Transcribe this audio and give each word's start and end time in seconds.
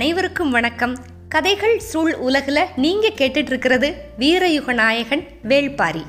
அனைவருக்கும் 0.00 0.50
வணக்கம். 0.50 0.96
கதைகள் 1.28 1.78
சூழ் 1.78 2.14
உலகில் 2.14 2.58
நீங்கள் 2.76 3.16
கேட்டுட்டு 3.18 3.50
இருக்கிறது 3.52 3.94
வீரயுக 4.18 4.74
நாயகன் 4.74 5.22
வேள்பாரி. 5.48 6.02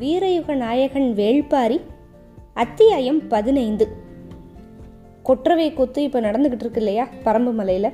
வீரயுக 0.00 0.54
நாயகன் 0.54 1.14
வேள்பாரி 1.16 1.80
அத்தியாயம் 2.54 3.28
பதினைந்து. 3.28 3.88
கொற்றவை 5.22 5.72
கூத்து 5.72 6.02
இப்போ 6.02 6.20
நடந்துக்கிட்டு 6.20 6.64
இருக்கு 6.64 6.80
இல்லையா 6.80 7.08
பரம்பு 7.24 7.52
மலையில்? 7.52 7.90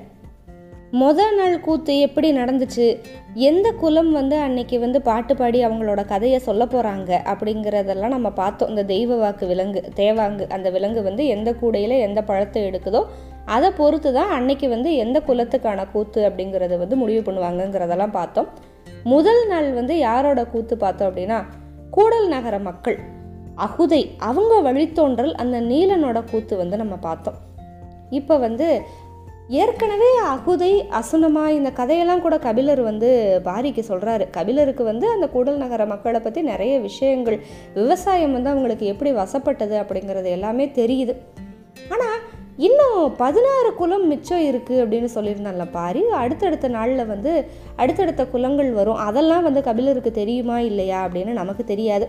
முத 0.92 1.36
நாள் 1.36 1.60
கூத்து 1.60 1.98
எப்படி 1.98 2.32
நடந்துச்சு? 2.32 2.98
எந்த 3.34 3.72
குலம் 3.72 4.12
வந்து 4.12 4.36
அன்னைக்கு 4.36 4.78
வந்து 4.80 5.02
பாட்டு 5.02 5.36
பாடி 5.36 5.64
அவங்களோட 5.64 6.04
கதையை 6.04 6.38
சொல்ல 6.38 6.64
போகிறாங்க 6.64 7.10
அப்படிங்கிறதெல்லாம் 7.32 8.08
நம்ம 8.08 8.30
பார்த்தோம். 8.30 8.68
இந்த 8.68 8.84
தெய்வ 8.84 9.16
வாக்கு 9.16 9.46
விலங்கு 9.46 9.82
தேவாங்கு 9.96 10.48
அந்த 10.48 10.70
விலங்கு 10.70 11.02
வந்து 11.02 11.26
எந்த 11.26 11.52
கூடையில் 11.52 11.98
எந்த 11.98 12.22
பழத்தை 12.22 12.62
எடுக்குதோ 12.62 13.04
அதை 13.56 13.68
பொறுத்து 13.80 14.10
தான் 14.18 14.32
அன்னைக்கு 14.36 14.66
வந்து 14.74 14.90
எந்த 15.04 15.18
குலத்துக்கான 15.28 15.86
கூத்து 15.92 16.20
அப்படிங்கிறத 16.28 16.78
வந்து 16.82 16.96
முடிவு 17.02 17.22
பண்ணுவாங்கங்கிறதெல்லாம் 17.28 18.16
பார்த்தோம். 18.18 18.48
முதல் 19.12 19.42
நாள் 19.52 19.68
வந்து 19.78 19.94
யாரோட 20.08 20.40
கூத்து 20.52 20.74
பார்த்தோம் 20.84 21.08
அப்படின்னா 21.10 21.38
கூடல் 21.96 22.28
நகர 22.34 22.56
மக்கள். 22.68 22.98
அகுதை 23.66 24.02
அவங்க 24.28 24.54
வழித்தோன்றல் 24.66 25.32
அந்த 25.42 25.56
நீலனோட 25.70 26.18
கூத்து 26.32 26.54
வந்து 26.62 26.76
நம்ம 26.82 26.94
பார்த்தோம். 27.06 27.38
இப்போ 28.18 28.34
வந்து 28.46 28.68
ஏற்கனவே 29.62 30.08
அகுதை 30.32 30.70
அசுனமா 30.98 31.44
இந்த 31.56 31.70
கதையெல்லாம் 31.78 32.22
கூட 32.24 32.36
கபிலர் 32.44 32.82
வந்து 32.88 33.08
பாரிக்கு 33.46 33.82
சொல்கிறாரு 33.88 34.24
கபிலருக்கு 34.36 34.82
வந்து 34.90 35.06
அந்த 35.14 35.26
கூடல் 35.34 35.62
நகர 35.62 35.84
மக்களை 35.92 36.20
பற்றி 36.20 36.42
நிறைய 36.52 36.74
விஷயங்கள் 36.88 37.38
விவசாயம் 37.78 38.34
வந்து 38.36 38.52
அவங்களுக்கு 38.52 38.86
எப்படி 38.92 39.12
வசப்பட்டது 39.20 39.76
அப்படிங்கிறது 39.82 40.30
எல்லாமே 40.36 40.66
தெரியுது. 40.80 41.14
ஆனால் 41.92 42.09
இன்னும் 42.66 43.16
பதினாறு 43.16 43.74
குலம் 43.76 44.06
மிச்சம் 44.06 44.42
இருக்குது 44.42 44.80
அப்படின்னு 44.82 45.08
சொல்லியிருந்தான்ல 45.14 45.64
பாரி. 45.70 46.02
அடுத்தடுத்த 46.22 46.68
நாளில் 46.68 47.06
வந்து 47.06 47.32
அடுத்தடுத்த 47.76 48.26
குலங்கள் 48.26 48.70
வரும். 48.72 49.00
அதெல்லாம் 49.08 49.42
வந்து 49.42 49.62
கபிலருக்கு 49.62 50.10
தெரியுமா 50.10 50.60
இல்லையா 50.60 50.98
அப்படின்னு 51.06 51.32
நமக்கு 51.40 51.64
தெரியாது. 51.64 52.08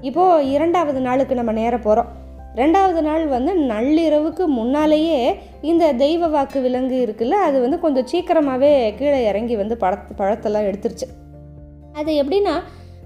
இப்போது 0.00 0.50
இரண்டாவது 0.50 1.00
நாளுக்கு 1.00 1.34
நம்ம 1.34 1.52
நேர 1.52 1.78
போகிறோம் 1.78 2.08
ரெண்டாவது 2.54 3.00
நாள் 3.00 3.26
வந்து 3.26 3.52
நள்ளிரவுக்கு 3.54 4.44
முன்னாலேயே 4.46 5.36
இந்த 5.62 5.92
தெய்வ 5.92 6.26
வாக்கு 6.26 6.60
விலங்கு 6.60 6.98
இருக்குல்ல 7.06 7.38
அது 7.48 7.60
வந்து 7.60 7.80
கொஞ்சம் 7.80 8.06
சீக்கிரமாகவே 8.06 8.94
கீழே 8.94 9.20
இறங்கி 9.26 9.56
வந்து 9.56 9.76
பழத் 9.76 10.12
பழத்தெல்லாம் 10.18 10.68
எடுத்துருச்சு. 10.70 11.08
அது 11.92 12.12
எப்படின்னா 12.22 12.54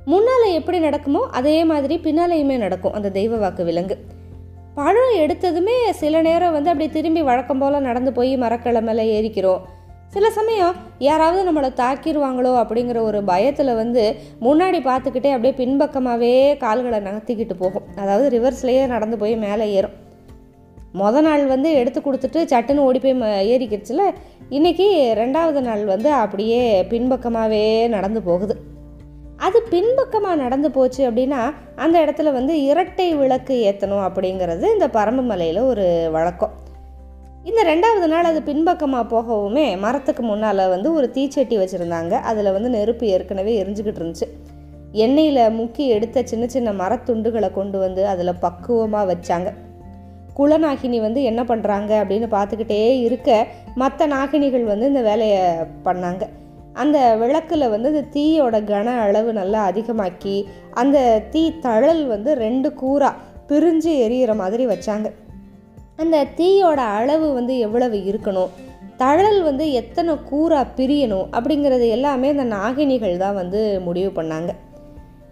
முன்னால் 0.05 0.53
எப்படி 0.53 0.79
நடக்குமோ 0.79 1.23
அதே 1.31 1.65
மாதிரி 1.65 2.01
பின்னாலேயுமே 2.03 2.57
நடக்கும் 2.57 2.93
அந்த 2.93 3.11
தெய்வ 3.11 3.37
வாக்கு 3.37 3.65
விலங்கு. 3.65 3.97
பழம் 4.75 5.17
எடுத்ததுமே 5.17 5.91
சில 5.91 6.23
நேரம் 6.23 6.53
வந்து 6.53 6.71
அப்படியே 6.71 6.95
திரும்பி 6.95 7.23
வழக்கம் 7.23 7.59
போல் 7.59 7.81
நடந்து 7.81 8.13
போய் 8.13 8.37
மரக்கிழமையில் 8.37 8.81
மேலே 8.81 9.21
ஏறிக்கிறோம். 9.21 9.61
சில 10.09 10.31
சமயம் 10.31 10.75
யாராவது 10.99 11.53
நம்மளை 11.53 11.65
தாக்கிடுவாங்களோ 11.65 12.57
அப்படிங்கிற 12.61 13.01
ஒரு 13.01 13.23
பயத்தில் 13.23 13.75
வந்து 13.75 14.15
முன்னாடி 14.41 14.79
பார்த்துக்கிட்டே 14.79 15.33
அப்படியே 15.33 15.55
பின்பக்கமாகவே 15.57 16.57
கால்களை 16.57 16.99
நகர்த்திக்கிட்டு 16.99 17.53
போகும். 17.59 17.83
அதாவது 17.97 18.41
ரிவர்ஸ்லேயே 18.41 18.87
நடந்து 18.87 19.19
போய் 19.19 19.37
மேலே 19.37 19.73
ஏறும். 19.73 20.01
மொத 20.95 21.21
நாள் 21.21 21.47
வந்து 21.47 21.73
எடுத்து 21.73 22.01
கொடுத்துட்டு 22.01 22.37
சட்டுன்னு 22.37 22.77
ஓடி 22.77 22.99
போய் 22.99 23.21
ம- 23.21 23.61
ஏறிக்கிடுச்சுல 23.61 24.01
இன்றைக்கி 24.51 25.13
ரெண்டாவது 25.13 25.61
நாள் 25.61 25.85
வந்து 25.85 26.13
அப்படியே 26.13 26.83
பின்பக்கமாகவே 26.83 27.89
நடந்து 27.89 28.23
போகுது. 28.23 28.57
அது 29.47 29.59
பின்பக்கமாக 29.73 30.41
நடந்து 30.43 30.69
போச்சு 30.71 31.03
அப்படின்னா 31.09 31.41
அந்த 31.85 31.97
இடத்துல 32.05 32.33
வந்து 32.37 32.55
இரட்டை 32.71 33.07
விளக்கு 33.21 33.55
ஏற்றணும் 33.69 34.05
அப்படிங்கிறது 34.09 34.67
இந்த 34.77 34.87
பரம்பு 34.97 35.23
மலையில் 35.31 35.61
ஒரு 35.71 35.87
வழக்கம். 36.17 36.53
இந்த 37.51 37.61
ரெண்டாவது 37.71 38.07
நாள் 38.13 38.29
அது 38.31 38.41
பின்பக்கமாக 38.49 39.05
போகவுமே 39.15 39.65
மரத்துக்கு 39.85 40.23
முன்னால் 40.23 40.71
வந்து 40.75 40.89
ஒரு 40.99 41.07
தீச்சட்டி 41.17 41.57
வச்சுருந்தாங்க. 41.61 42.13
அதில் 42.31 42.55
வந்து 42.57 42.69
நெருப்பு 42.77 43.07
ஏற்கனவே 43.15 43.55
எரிஞ்சுக்கிட்டு 43.63 44.01
இருந்துச்சு. 44.03 44.29
எண்ணெயில் 45.05 45.43
முக்கி 45.59 45.85
எடுத்த 45.97 46.23
சின்ன 46.31 46.47
சின்ன 46.55 46.71
மரத்துண்டுகளை 46.83 47.51
கொண்டு 47.59 47.79
வந்து 47.79 48.03
அதில் 48.13 48.41
பக்குவமாக 48.45 49.11
வச்சாங்க. 49.13 49.51
குலநாகினி 50.39 51.01
வந்து 51.07 51.23
என்ன 51.31 51.43
பண்ணுறாங்க 51.43 51.93
அப்படின்னு 52.03 52.29
பார்த்துக்கிட்டே 52.37 52.81
இருக்க 53.09 53.31
மற்ற 53.83 54.07
நாகினிகள் 54.07 54.71
வந்து 54.73 54.87
இந்த 54.93 55.03
வேலையை 55.11 55.43
பண்ணாங்க. 55.89 56.25
அந்த 56.73 57.17
விளக்கில் 57.17 57.69
வந்து 57.69 57.89
இந்த 57.89 58.21
தீயோட 58.21 58.65
கன 58.65 58.87
அளவு 58.87 59.33
நல்லா 59.33 59.71
அதிகமாக்கி 59.71 60.45
அந்த 60.71 61.23
தீ 61.31 61.59
தழல் 61.59 62.07
வந்து 62.07 62.35
ரெண்டு 62.35 62.73
கூறாக 62.83 63.15
பிரிஞ்சு 63.49 63.93
எரியிற 64.07 64.35
மாதிரி 64.35 64.67
வச்சாங்க. 64.67 65.11
அந்த 65.97 66.27
தீயோட 66.37 66.75
அளவு 66.75 67.33
வந்து 67.33 67.59
எவ்வளவு 67.59 67.97
இருக்கணும்? 67.97 68.49
தழல் 68.97 69.43
வந்து 69.43 69.73
எத்தனை 69.73 70.15
கூறாக 70.15 70.67
பிரியணும்? 70.77 71.27
அப்படிங்கிறது 71.33 71.89
எல்லாமே 71.89 72.29
அந்த 72.29 72.45
நாகினிகள் 72.45 73.17
தான் 73.17 73.35
வந்து 73.35 73.81
முடிவு 73.81 74.23
பண்ணாங்க. 74.23 74.51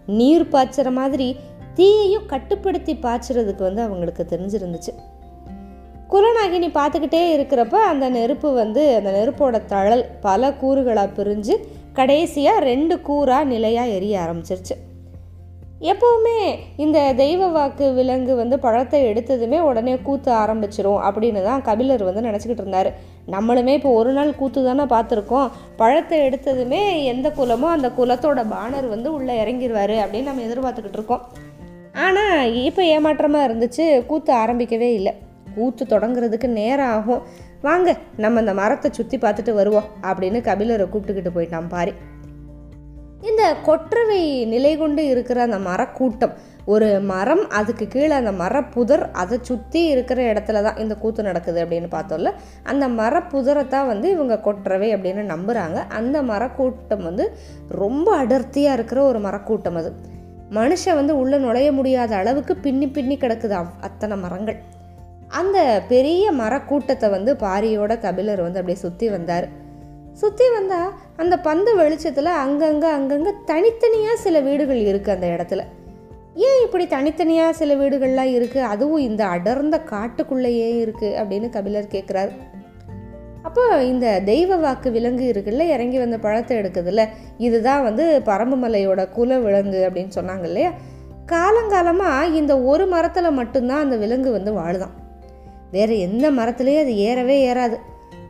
நீர் 0.05 0.47
பாய்ச்சுற 0.51 0.91
மாதிரி 0.91 1.35
தீயையும் 1.73 2.25
கட்டுப்படுத்தி 2.25 2.93
பாய்ச்சுறதுக்கு 2.93 3.59
வந்து 3.59 3.81
அவங்களுக்கு 3.81 4.25
தெரிஞ்சிருந்துச்சு. 4.29 4.93
குரநாகினி 6.11 6.67
பார்த்துக்கிட்டே 6.77 7.19
இருக்கிறப்ப 7.35 7.75
அந்த 7.89 8.05
நெருப்பு 8.15 8.49
வந்து 8.53 8.81
அந்த 8.95 9.09
நெருப்போட 9.17 9.57
தழல் 9.73 10.05
பல 10.25 10.49
கூறுகளாக 10.61 11.09
பிரிஞ்சு 11.17 11.55
கடைசியாக 11.97 12.63
ரெண்டு 12.69 12.95
கூறாக 13.07 13.49
நிலையாக 13.51 13.93
எரிய 13.97 14.15
ஆரம்பிச்சிருச்சு. 14.23 14.75
எப்போவுமே 15.91 16.39
இந்த 16.83 16.97
தெய்வ 17.21 17.47
வாக்கு 17.47 17.85
விலங்கு 17.93 18.33
வந்து 18.41 18.59
பழத்தை 18.59 18.99
எடுத்ததுமே 19.11 19.59
உடனே 19.69 19.93
கூத்து 20.07 20.31
ஆரம்பிச்சிரும் 20.41 20.99
அப்படின்னு 21.07 21.41
தான் 21.47 21.65
கபிலர் 21.69 22.03
வந்து 22.09 22.25
நினச்சிக்கிட்டு 22.27 22.63
இருந்தார். 22.63 22.91
நம்மளுமே 23.35 23.73
இப்போ 23.79 23.93
ஒரு 24.01 24.11
நாள் 24.19 24.35
கூத்து 24.35 24.65
தானே 24.67 24.85
பார்த்துருக்கோம். 24.95 25.49
பழத்தை 25.81 26.19
எடுத்ததுமே 26.27 26.83
எந்த 27.13 27.29
குலமோ 27.39 27.69
அந்த 27.77 27.89
குலத்தோட 27.97 28.43
பாணர் 28.53 28.87
வந்து 28.95 29.09
உள்ளே 29.17 29.35
இறங்கிடுவார் 29.43 29.97
அப்படின்னு 30.03 30.29
நம்ம 30.31 30.47
எதிர்பார்த்துக்கிட்டு 30.49 31.01
இருக்கோம். 31.01 31.25
ஆனால் 32.05 32.53
இப்போ 32.67 32.83
ஏமாற்றமாக 32.95 33.47
இருந்துச்சு 33.49 33.85
கூத்து 34.11 34.33
ஆரம்பிக்கவே 34.43 34.91
இல்லை. 34.99 35.15
கூத்து 35.55 35.85
தொடங்குறதுக்கு 35.93 36.47
நேரம் 36.59 36.91
ஆகும். 36.97 37.25
வாங்க 37.67 37.97
நம்ம 38.23 38.39
அந்த 38.39 38.53
மரத்தை 38.61 38.89
சுற்றி 38.99 39.17
பார்த்துட்டு 39.17 39.53
வருவோம் 39.59 39.89
அப்படின்னு 40.09 40.39
கபிலரை 40.47 40.87
கூப்பிட்டுக்கிட்டு 40.93 41.35
போயிட்டான் 41.35 41.73
பாரி. 41.75 41.93
இந்த 43.29 43.43
கொற்றவை 43.65 44.21
நிலை 44.51 44.71
கொண்டு 44.77 45.01
இருக்கிற 45.07 45.39
அந்த 45.47 45.57
மரக்கூட்டம் 45.67 46.33
ஒரு 46.65 46.87
மரம் 47.11 47.43
அதுக்கு 47.59 47.85
கீழே 47.87 48.13
அந்த 48.19 48.31
மரப்புதர் 48.41 49.03
அதை 49.21 49.37
சுற்றி 49.49 49.81
இருக்கிற 49.93 50.19
இடத்துல 50.31 50.61
தான் 50.65 50.79
இந்த 50.83 50.93
கூத்து 50.95 51.21
நடக்குது 51.27 51.59
அப்படின்னு 51.63 51.89
பார்த்தோம்ல 51.95 52.31
அந்த 52.71 52.85
மரப்புதரை 52.99 53.63
தான் 53.67 53.89
வந்து 53.91 54.07
இவங்க 54.15 54.35
கொற்றவை 54.47 54.89
அப்படின்னு 54.95 55.23
நம்புகிறாங்க 55.33 55.79
அந்த 55.99 56.17
மரக்கூட்டம் 56.31 57.05
வந்து 57.09 57.25
ரொம்ப 57.83 58.07
அடர்த்தியாக 58.23 58.77
இருக்கிற 58.79 59.01
ஒரு 59.03 59.21
மரக்கூட்டம் 59.27 59.79
அது. 59.81 59.91
மனுஷன் 60.59 60.99
வந்து 60.99 61.13
உள்ளே 61.21 61.37
நுழைய 61.37 61.71
முடியாத 61.71 62.15
அளவுக்கு 62.15 62.55
பின்னி 62.65 62.87
பின்னி 62.87 63.17
கிடக்குது 63.17 63.57
அத்தனை 63.89 64.17
மரங்கள். 64.17 64.59
அந்த 65.31 65.81
பெரிய 65.87 66.31
மரக்கூட்டத்தை 66.31 67.09
வந்து 67.09 67.33
பாரியோட 67.33 67.99
கபிலர் 67.99 68.41
வந்து 68.41 68.59
அப்படியே 68.59 68.79
சுற்றி 68.79 69.09
வந்தார். 69.09 69.47
சுற்றி 70.13 70.49
வந்தால் 70.49 70.91
அந்த 71.17 71.39
பந்து 71.39 71.75
வெளிச்சத்தில் 71.75 72.25
அங்கங்கே 72.25 72.87
அங்கங்கே 72.87 73.31
தனித்தனியாக 73.45 74.15
சில 74.15 74.39
வீடுகள் 74.39 74.77
இருக்குது 74.77 75.09
அந்த 75.09 75.27
இடத்துல. 75.27 75.63
ஏன் 76.35 76.61
இப்படி 76.63 76.87
தனித்தனியாக 76.87 77.53
சில 77.53 77.75
வீடுகள்லாம் 77.75 78.31
இருக்குது 78.37 78.69
அதுவும் 78.73 79.01
இந்த 79.01 79.25
அடர்ந்த 79.25 79.81
காட்டுக்குள்ளே 79.89 80.51
ஏன் 80.55 80.85
இருக்குது 80.85 81.15
அப்படின்னு 81.15 81.49
கபிலர் 81.49 81.93
கேட்குறாரு 81.93 82.29
அப்போ 83.43 83.83
இந்த 83.83 84.19
தெய்வ 84.19 84.55
வாக்கு 84.55 84.91
விலங்கு 84.91 85.31
இருக்குல்ல 85.31 85.61
இறங்கி 85.61 85.97
வந்த 85.97 86.17
பழத்தை 86.17 86.57
எடுக்குதுல்ல 86.57 87.07
இதுதான் 87.37 87.83
வந்து 87.83 88.21
பரம்புமலையோட 88.25 89.09
குல 89.09 89.39
விலங்கு 89.39 89.89
அப்படின்னு 89.89 90.11
சொன்னாங்க 90.15 90.43
இல்லையா? 90.43 90.71
காலங்காலமாக 91.25 92.33
இந்த 92.33 92.61
ஒரு 92.61 92.87
மரத்தில் 92.87 93.31
மட்டும்தான் 93.31 93.81
அந்த 93.81 93.95
விலங்கு 93.95 94.31
வந்து 94.31 94.53
வாழுதான். 94.53 95.00
வேறு 95.71 95.99
எந்த 95.99 96.31
மரத்துலேயும் 96.31 96.79
அது 96.79 96.97
ஏறவே 96.97 97.53
ஏறாது. 97.53 97.77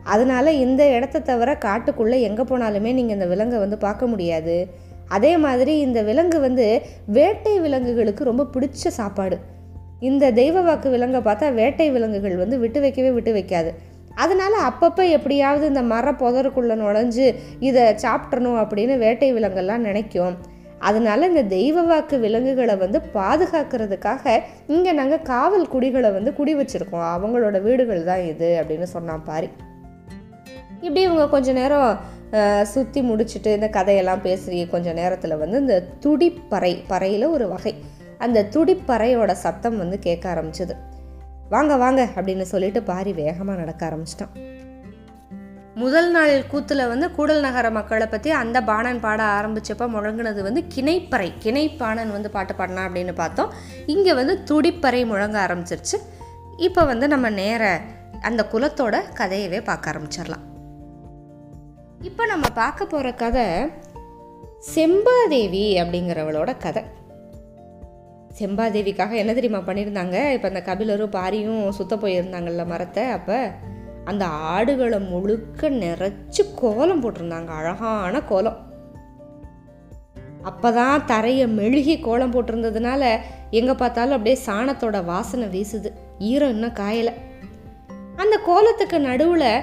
அதனால 0.04 0.52
இந்த 0.52 0.90
இடத்த 0.90 1.18
தவிர 1.18 1.58
காட்டுக்குள்ளே 1.60 2.20
எங்கே 2.20 2.42
போனாலுமே 2.42 2.92
நீங்கள் 2.92 3.14
இந்த 3.14 3.26
விலங்கை 3.26 3.58
வந்து 3.58 3.78
பார்க்க 3.78 4.06
முடியாது. 4.06 4.66
அதே 5.08 5.36
மாதிரி 5.36 5.78
இந்த 5.78 6.02
விலங்கு 6.02 6.40
வந்து 6.40 6.82
வேட்டை 7.06 7.60
விலங்குகளுக்கு 7.60 8.24
ரொம்ப 8.24 8.46
பிடிச்ச 8.54 8.88
சாப்பாடு. 8.88 9.38
இந்த 10.00 10.30
தெய்வ 10.30 10.60
வாக்கு 10.60 10.90
விலங்கை 10.90 11.20
பார்த்தா 11.20 11.54
வேட்டை 11.54 11.90
விலங்குகள் 11.90 12.36
வந்து 12.36 12.58
விட்டு 12.58 12.80
வைக்கவே 12.80 13.10
விட்டு 13.10 13.32
வைக்காது. 13.34 13.72
அதனால 14.14 14.56
அப்பப்போ 14.68 15.08
எப்படியாவது 15.08 15.66
இந்த 15.66 15.82
மர 15.82 16.10
புதருக்குள்ளே 16.12 16.74
நுழைஞ்சு 16.80 17.34
இதை 17.60 17.82
சாப்பிட்றணும் 17.82 18.58
அப்படின்னு 18.62 18.98
வேட்டை 18.98 19.34
விலங்கெல்லாம் 19.34 19.78
நினைக்கும். 19.78 20.36
அதனால 20.88 21.26
இந்த 21.30 21.42
தெய்வ 21.56 21.82
வாக்கு 21.90 22.16
விலங்குகளை 22.24 22.74
வந்து 22.84 22.98
பாதுகாக்கிறதுக்காக 23.18 24.34
இங்கே 24.74 24.92
நாங்கள் 25.00 25.26
காவல் 25.32 25.70
குடிகளை 25.74 26.10
வந்து 26.16 26.30
குடி 26.38 26.54
வச்சுருக்கோம். 26.60 27.06
அவங்களோட 27.16 27.56
வீடுகள் 27.66 28.08
தான் 28.10 28.24
இது 28.32 28.48
அப்படின்னு 28.60 28.88
சொன்னான் 28.94 29.26
பாரி. 29.30 29.50
இப்படி 30.84 31.02
இவங்க 31.08 31.26
கொஞ்ச 31.34 31.52
நேரம் 31.60 31.90
சுற்றி 32.72 33.00
முடிச்சுட்டு 33.08 33.50
இந்த 33.58 33.68
கதையெல்லாம் 33.76 34.22
பேசி 34.26 34.60
கொஞ்ச 34.74 34.92
நேரத்தில் 35.00 35.40
வந்து 35.42 35.56
இந்த 35.64 35.76
துடிப்பறை 36.04 36.72
பறையில் 36.92 37.26
ஒரு 37.34 37.46
வகை. 37.54 37.74
அந்த 38.26 38.46
துடிப்பறையோட 38.54 39.32
சத்தம் 39.44 39.80
வந்து 39.82 39.98
கேட்க 40.06 40.24
ஆரம்பிச்சது. 40.34 40.74
வாங்க 41.54 41.72
வாங்க 41.84 42.02
அப்படின்னு 42.16 42.44
சொல்லிட்டு 42.52 42.80
பாரி 42.90 43.12
வேகமாக 43.22 43.60
நடக்க 43.62 43.82
ஆரம்பிச்சிட்டான். 43.88 44.34
முதல் 45.80 46.10
நாள் 46.10 46.32
கூத்தில் 46.46 46.88
வந்து 46.90 47.06
கூடல் 47.16 47.44
நகர 47.44 47.66
மக்களை 47.76 48.06
பற்றி 48.06 48.30
அந்த 48.30 48.58
பாணன் 48.62 49.00
பாட 49.00 49.20
ஆரம்பித்தப்போ 49.36 49.86
முழங்கினது 49.94 50.40
வந்து 50.42 50.62
கிணைப்பறை 50.74 51.28
கிணைப்பாணன் 51.44 52.12
வந்து 52.16 52.30
பாட்டு 52.30 52.54
பாடினா 52.58 52.82
அப்படின்னு 52.88 53.12
பார்த்தோம். 53.12 53.52
இங்கே 53.86 54.12
வந்து 54.14 54.34
துடிப்பறை 54.50 55.00
முழங்க 55.12 55.38
ஆரம்பிச்சிருச்சு. 55.46 55.98
இப்போ 56.56 56.84
வந்து 56.84 57.08
நம்ம 57.08 57.30
நேர 57.30 57.80
அந்த 58.20 58.42
குலத்தோட 58.52 58.96
கதையவே 59.20 59.60
பார்க்க 59.70 59.92
ஆரம்பிச்சிடலாம். 59.92 60.44
இப்போ 62.00 62.22
நம்ம 62.26 62.46
பார்க்க 62.54 62.92
போகிற 62.94 63.14
கதை 63.24 63.46
செம்பாதேவி 64.74 65.66
அப்படிங்கிறவளோட 65.82 66.50
கதை. 66.58 66.82
செம்பாதேவிக்காக 68.38 69.14
என்ன 69.22 69.32
தெரியுமா 69.32 69.58
பண்ணியிருந்தாங்க? 69.58 70.18
இப்போ 70.36 70.48
அந்த 70.48 70.62
கபிலரும் 70.68 71.16
பாரியும் 71.18 71.64
சுத்த 71.70 71.96
போயிருந்தாங்கல்ல 71.96 72.64
மரத்தை 72.66 73.04
அப்போ 73.16 73.38
அந்த 74.04 74.24
ஆடுகளை 74.24 75.00
முழுக்க 75.00 75.70
நிறைச்சு 75.70 76.42
கோலம் 76.56 77.02
போட்டிருந்தாங்க. 77.02 77.46
அழகான 77.46 78.22
கோலம். 78.22 78.70
அப்போதான் 80.44 81.04
தரையை 81.04 81.46
மெழுகி 81.48 82.00
கோலம் 82.00 82.32
போட்டிருந்ததுனால 82.32 83.16
எங்கே 83.50 83.72
பார்த்தாலும் 83.72 84.16
அப்படியே 84.16 84.38
சாணத்தோட 84.46 85.04
வாசனை 85.04 85.48
வீசுது. 85.48 85.92
ஈரம் 86.18 86.50
இன்னும் 86.50 86.72
காயலை. 86.72 87.12
அந்த 88.16 88.40
கோலத்துக்கு 88.46 89.00
நடுவில் 89.00 89.60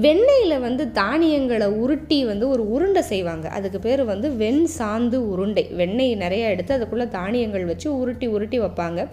வெண்ணெயில் 0.00 0.60
வந்து 0.60 0.92
தானியங்களை 0.92 1.66
உருட்டி 1.66 2.24
வந்து 2.24 2.48
ஒரு 2.48 2.70
உருண்டை 2.70 3.02
செய்வாங்க. 3.02 3.48
அதுக்கு 3.48 3.78
பேர் 3.78 4.04
வந்து 4.04 4.36
வெண் 4.36 4.66
சாந்து 4.78 5.14
உருண்டை. 5.14 5.68
வெண்ணெய் 5.72 6.16
நிறையா 6.16 6.46
எடுத்து 6.46 6.74
அதுக்குள்ளே 6.74 7.08
தானியங்கள் 7.08 7.64
வச்சு 7.64 7.98
உருட்டி 7.98 8.26
உருட்டி 8.26 8.60
வைப்பாங்க. 8.60 9.08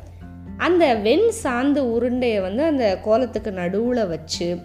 அந்த 0.58 0.96
வெண் 0.96 1.30
சாந்து 1.44 1.78
உருண்டையை 1.78 2.42
வந்து 2.42 2.64
அந்த 2.64 3.00
கோலத்துக்கு 3.02 3.52
நடுவில் 3.52 4.08
வச்சு 4.08 4.58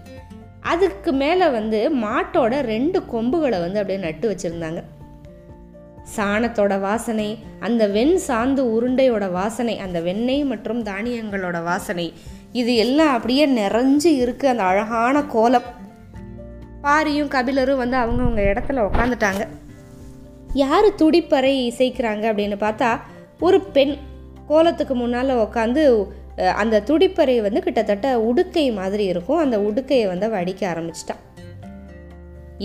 அதுக்கு 0.61 1.13
மேலே 1.13 1.49
வந்து 1.49 1.91
மாட்டோட 1.97 2.61
ரெண்டு 2.61 3.07
கொம்புகளை 3.07 3.61
வந்து 3.61 3.81
அப்படியே 3.81 4.05
நட்டு 4.05 4.31
வச்சுருந்தாங்க. 4.31 4.83
சாணத்தோட 6.17 6.81
வாசனை 6.81 7.39
அந்த 7.61 7.87
வெண் 7.87 8.19
சாந்து 8.29 8.77
உருண்டையோட 8.77 9.31
வாசனை 9.31 9.79
அந்த 9.79 10.01
வெண்ணெய் 10.01 10.45
மற்றும் 10.45 10.83
தானியங்களோட 10.83 11.63
வாசனை 11.63 12.13
இது 12.53 12.75
எல்லாம் 12.75 13.15
அப்படியே 13.15 13.47
நிறைஞ்சு 13.47 14.05
இருக்கு. 14.05 14.49
அந்த 14.49 14.63
அழகான 14.63 15.23
கோலம். 15.23 15.63
பாரியும் 16.83 17.29
கபிலரும் 17.29 17.77
வந்து 17.77 17.97
அவங்கவுங்க 17.97 18.45
இடத்துல 18.45 18.89
உக்காந்துட்டாங்க. 18.89 19.47
யார் 20.55 20.95
துடிப்பறை 20.95 21.73
இசைக்கிறாங்க 21.73 22.25
அப்படின்னு 22.33 22.57
பார்த்தா 22.57 23.01
ஒரு 23.41 23.61
பெண். 23.61 23.97
கோலத்துக்கு 24.51 24.95
முன்னால் 25.01 25.41
உட்காந்து 25.45 25.83
அந்த 26.63 26.83
துடிப்பறை 26.89 27.35
வந்து 27.47 27.61
கிட்டத்தட்ட 27.67 28.09
உடுக்கை 28.29 28.65
மாதிரி 28.79 29.05
இருக்கும். 29.13 29.43
அந்த 29.45 29.57
உடுக்கையை 29.69 30.07
வந்து 30.13 30.27
வடிக்க 30.35 30.63
ஆரம்பிச்சிட்டான் 30.73 31.23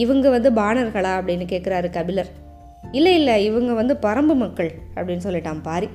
இவங்க 0.03 0.27
வந்து 0.35 0.49
பாணர்களா 0.59 1.11
அப்படின்னு 1.17 1.45
கேட்குறாரு 1.53 1.89
கபிலர். 1.97 2.29
இல்லை 2.97 3.13
இல்லை 3.19 3.35
இவங்க 3.49 3.71
வந்து 3.79 3.93
பரம்பு 4.05 4.35
மக்கள் 4.43 4.71
அப்படின்னு 4.95 5.25
சொல்லிட்டான் 5.27 5.61
பாரி. 5.69 5.89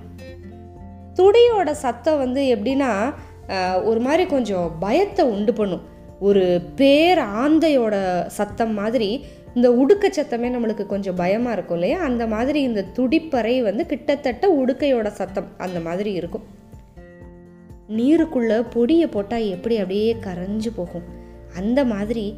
துடியோட 1.18 1.70
சத்தம் 1.84 2.22
வந்து 2.24 2.42
எப்படின்னா 2.54 2.90
ஒரு 3.88 4.00
மாதிரி 4.06 4.24
கொஞ்சம் 4.32 4.68
பயத்தை 4.80 5.24
உண்டு 5.34 5.52
பண்ணும். 5.60 5.84
ஒரு 6.28 6.44
பேர் 6.80 7.20
ஆந்தையோட 7.42 7.96
சத்தம் 8.38 8.74
மாதிரி 8.80 9.10
இந்த 9.58 9.72
உடுக்க 9.72 10.08
சத்தமே 10.08 10.48
நம்மளுக்கு 10.54 10.86
கொஞ்சம் 10.86 11.14
பயமாக 11.14 11.52
இருக்கும் 11.52 11.76
இல்லையா? 11.76 12.00
அந்த 12.00 12.26
மாதிரி 12.26 12.62
இந்த 12.62 12.84
துடிப்பறை 12.96 13.62
வந்து 13.62 13.86
கிட்டத்தட்ட 13.86 14.64
உடுக்கையோட 14.64 15.08
சத்தம் 15.08 15.48
அந்த 15.58 15.80
மாதிரி 15.80 16.12
இருக்கும். 16.12 16.44
நீருக்குள்ளே 17.88 18.64
பொடியை 18.70 19.06
போட்டால் 19.06 19.48
எப்படி 19.48 19.76
அப்படியே 19.76 20.14
கரைஞ்சு 20.14 20.70
போகும். 20.74 21.02
அந்த 21.56 21.84
மாதிரி 21.84 22.34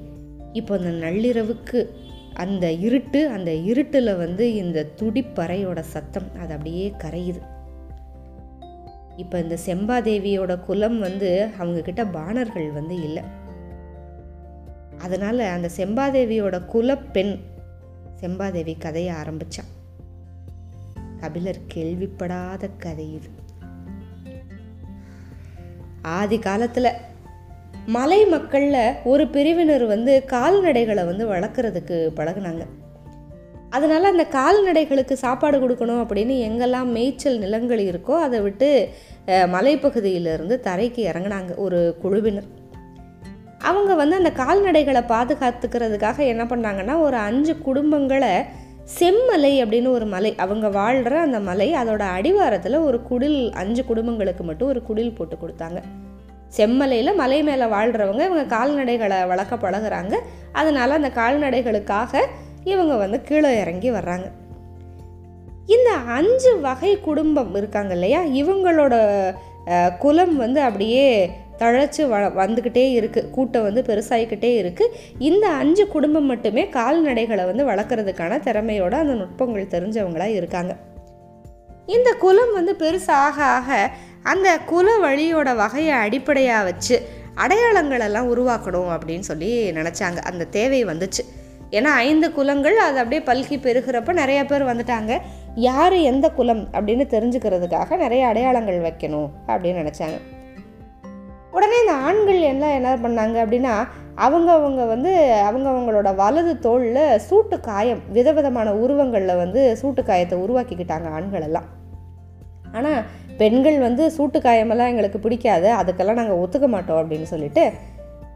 இப்போ 0.52 0.76
இந்த 0.76 1.06
நள்ளிரவுக்கு 1.06 1.88
அந்த 2.34 2.72
இருட்டு 2.72 3.28
அந்த 3.28 3.54
இருட்டில் 3.54 4.16
வந்து 4.16 4.54
இந்த 4.54 4.86
துடிப்பறையோட 5.02 5.80
சத்தம் 5.80 6.28
அது 6.40 6.52
அப்படியே 6.52 6.92
கரையுது. 6.98 7.40
இப்போ 9.16 9.40
இந்த 9.40 9.58
செம்பாதேவியோட 9.66 10.64
குலம் 10.64 10.98
வந்து 10.98 11.48
அவங்கக்கிட்ட 11.60 12.06
பாணர்கள் 12.12 12.70
வந்து 12.70 13.02
இல்லை. 13.02 13.22
அதனால் 15.00 15.42
அந்த 15.54 15.68
செம்பாதேவியோட 15.76 16.56
குலப்பெண் 16.72 17.34
செம்பாதேவி 18.20 18.74
கதையை 18.78 19.12
ஆரம்பித்தான் 19.14 19.70
கபிலர் 21.20 21.62
கேள்விப்படாத 21.74 22.62
கதை 22.78 23.06
இது. 23.14 23.30
ஆதி 26.02 26.38
காலத்தில் 26.38 26.90
மலை 27.86 28.20
மக்களில் 28.26 28.94
ஒரு 29.04 29.24
பிரிவினர் 29.28 29.84
வந்து 29.84 30.12
கால்நடைகளை 30.32 31.04
வந்து 31.10 31.24
வளர்க்குறதுக்கு 31.32 31.98
பழகுனாங்க. 32.16 32.64
அதனால் 33.70 34.10
அந்த 34.12 34.24
கால்நடைகளுக்கு 34.36 35.16
சாப்பாடு 35.24 35.56
கொடுக்கணும் 35.58 36.00
அப்படின்னு 36.02 36.36
எங்கெல்லாம் 36.46 36.88
மேய்ச்சல் 36.96 37.38
நிலங்கள் 37.38 37.82
இருக்கோ 37.90 38.14
அதை 38.26 38.40
விட்டு 38.40 38.70
மலைப்பகுதியிலிருந்து 39.26 40.56
தரைக்கு 40.68 41.02
இறங்குனாங்க 41.10 41.54
ஒரு 41.66 41.80
குழுவினர். 42.02 42.48
அவங்க 43.62 43.94
வந்து 43.94 44.16
அந்த 44.16 44.32
கால்நடைகளை 44.42 45.02
பாதுகாத்துக்கிறதுக்காக 45.06 46.18
என்ன 46.18 46.44
பண்ணாங்கன்னா 46.44 47.00
ஒரு 47.00 47.16
அஞ்சு 47.16 47.56
குடும்பங்களை 47.66 48.44
செம்மலை 48.98 49.52
அப்படின்னு 49.62 49.88
ஒரு 49.88 50.06
மலை 50.06 50.34
அவங்க 50.36 50.68
வாழ்கிற 50.68 51.20
அந்த 51.20 51.40
மலை 51.40 51.72
அதோட 51.72 51.98
அடிவாரத்தில் 51.98 52.76
ஒரு 52.76 53.00
குடில் 53.10 53.52
அஞ்சு 53.52 53.84
குடும்பங்களுக்கு 53.84 54.44
மட்டும் 54.44 54.68
ஒரு 54.68 54.82
குடில் 54.88 55.14
போட்டு 55.14 55.36
கொடுத்தாங்க. 55.36 55.80
செம்மலையில் 56.56 57.14
மலை 57.14 57.42
மேலே 57.42 57.64
வாழ்கிறவங்க 57.64 58.24
இவங்க 58.24 58.56
கால்நடைகளை 58.56 59.26
வளர்க்க 59.26 59.70
பழகிறாங்க. 59.70 60.14
அதனால் 60.52 60.90
அந்த 60.90 61.10
கால்நடைகளுக்காக 61.14 62.22
இவங்க 62.64 62.96
வந்து 62.96 63.22
கீழே 63.22 63.60
இறங்கி 63.60 63.90
வர்றாங்க. 63.90 64.26
இந்த 65.66 65.90
அஞ்சு 65.90 66.60
வகை 66.60 67.00
குடும்பம் 67.00 67.54
இருக்காங்க 67.54 67.92
இல்லையா? 67.92 68.20
இவங்களோட 68.20 68.94
குலம் 69.98 70.36
வந்து 70.36 70.60
அப்படியே 70.60 71.30
தழைச்சி 71.60 72.02
வ 72.10 72.18
வந்துக்கிட்டே 72.42 72.84
இருக்குது 72.98 73.30
கூட்டம் 73.30 73.62
வந்து 73.62 73.82
பெருசாகிக்கிட்டே 73.82 74.52
இருக்குது 74.62 74.94
இந்த 75.18 75.48
அஞ்சு 75.48 75.88
குடும்பம் 75.88 76.24
மட்டுமே 76.24 76.64
கால்நடைகளை 76.64 77.44
வந்து 77.44 77.66
வளர்க்குறதுக்கான 77.66 78.38
திறமையோட 78.46 78.92
அந்த 78.92 79.14
நுட்பங்கள் 79.14 79.72
தெரிஞ்சவங்களாக 79.74 80.38
இருக்காங்க. 80.40 80.76
இந்த 81.86 82.12
குலம் 82.12 82.52
வந்து 82.52 82.72
பெருசாக 82.78 83.38
ஆக 83.56 83.90
அந்த 84.22 84.58
குல 84.58 84.96
வழியோட 84.98 85.56
வகையை 85.56 85.92
அடிப்படையாக 85.92 86.64
வச்சு 86.64 87.08
அடையாளங்கள் 87.34 88.00
எல்லாம் 88.00 88.30
உருவாக்கணும் 88.36 88.90
அப்படின்னு 88.96 89.20
சொல்லி 89.20 89.70
நினச்சாங்க. 89.70 90.16
அந்த 90.16 90.44
தேவை 90.44 90.84
வந்துச்சு. 90.84 91.22
ஏன்னா 91.70 91.92
ஐந்து 92.08 92.32
குலங்கள் 92.32 92.78
அது 92.78 92.98
அப்படியே 92.98 93.22
பல்கி 93.22 93.56
பெருகிறப்ப 93.62 94.12
நிறைய 94.12 94.44
பேர் 94.44 94.64
வந்துட்டாங்க. 94.64 95.18
யார் 95.54 95.92
எந்த 95.92 96.28
குலம் 96.30 96.68
அப்படின்னு 96.72 97.04
தெரிஞ்சுக்கிறதுக்காக 97.14 97.96
நிறைய 97.96 98.26
அடையாளங்கள் 98.26 98.80
வைக்கணும் 98.80 99.30
அப்படின்னு 99.46 99.80
நினச்சாங்க. 99.82 100.18
உடனே 101.50 101.80
இந்த 101.80 101.92
ஆண்கள் 101.92 102.40
எல்லாம் 102.40 102.70
என்ன 102.70 102.96
பண்ணாங்க 102.96 103.36
அப்படின்னா 103.44 103.74
அவங்க 104.14 104.52
அவங்க 104.52 104.84
வந்து 104.84 105.42
அவங்க 105.42 105.70
அவங்களோட 105.70 106.14
வலது 106.14 106.58
தோளில் 106.58 107.20
சூட்டு 107.30 107.60
காயம் 107.60 108.00
விதவிதமான 108.12 108.74
உருவங்களில் 108.74 109.36
வந்து 109.36 109.78
சூட்டு 109.82 110.02
காயத்தை 110.02 110.38
உருவாக்கிக்கிட்டாங்க 110.38 111.10
ஆண்கள் 111.10 111.42
எல்லாம் 111.42 111.68
ஆனால் 112.72 113.02
பெண்கள் 113.36 113.78
வந்து 113.78 114.12
சூட்டு 114.18 114.38
காயமெல்லாம் 114.38 114.88
எங்களுக்கு 114.88 115.18
பிடிக்காது 115.18 115.68
அதுக்கெல்லாம் 115.70 116.20
நாங்கள் 116.20 116.36
ஒத்துக்க 116.36 116.66
மாட்டோம் 116.66 117.00
அப்படின்னு 117.02 117.22
சொல்லிட்டு 117.22 117.72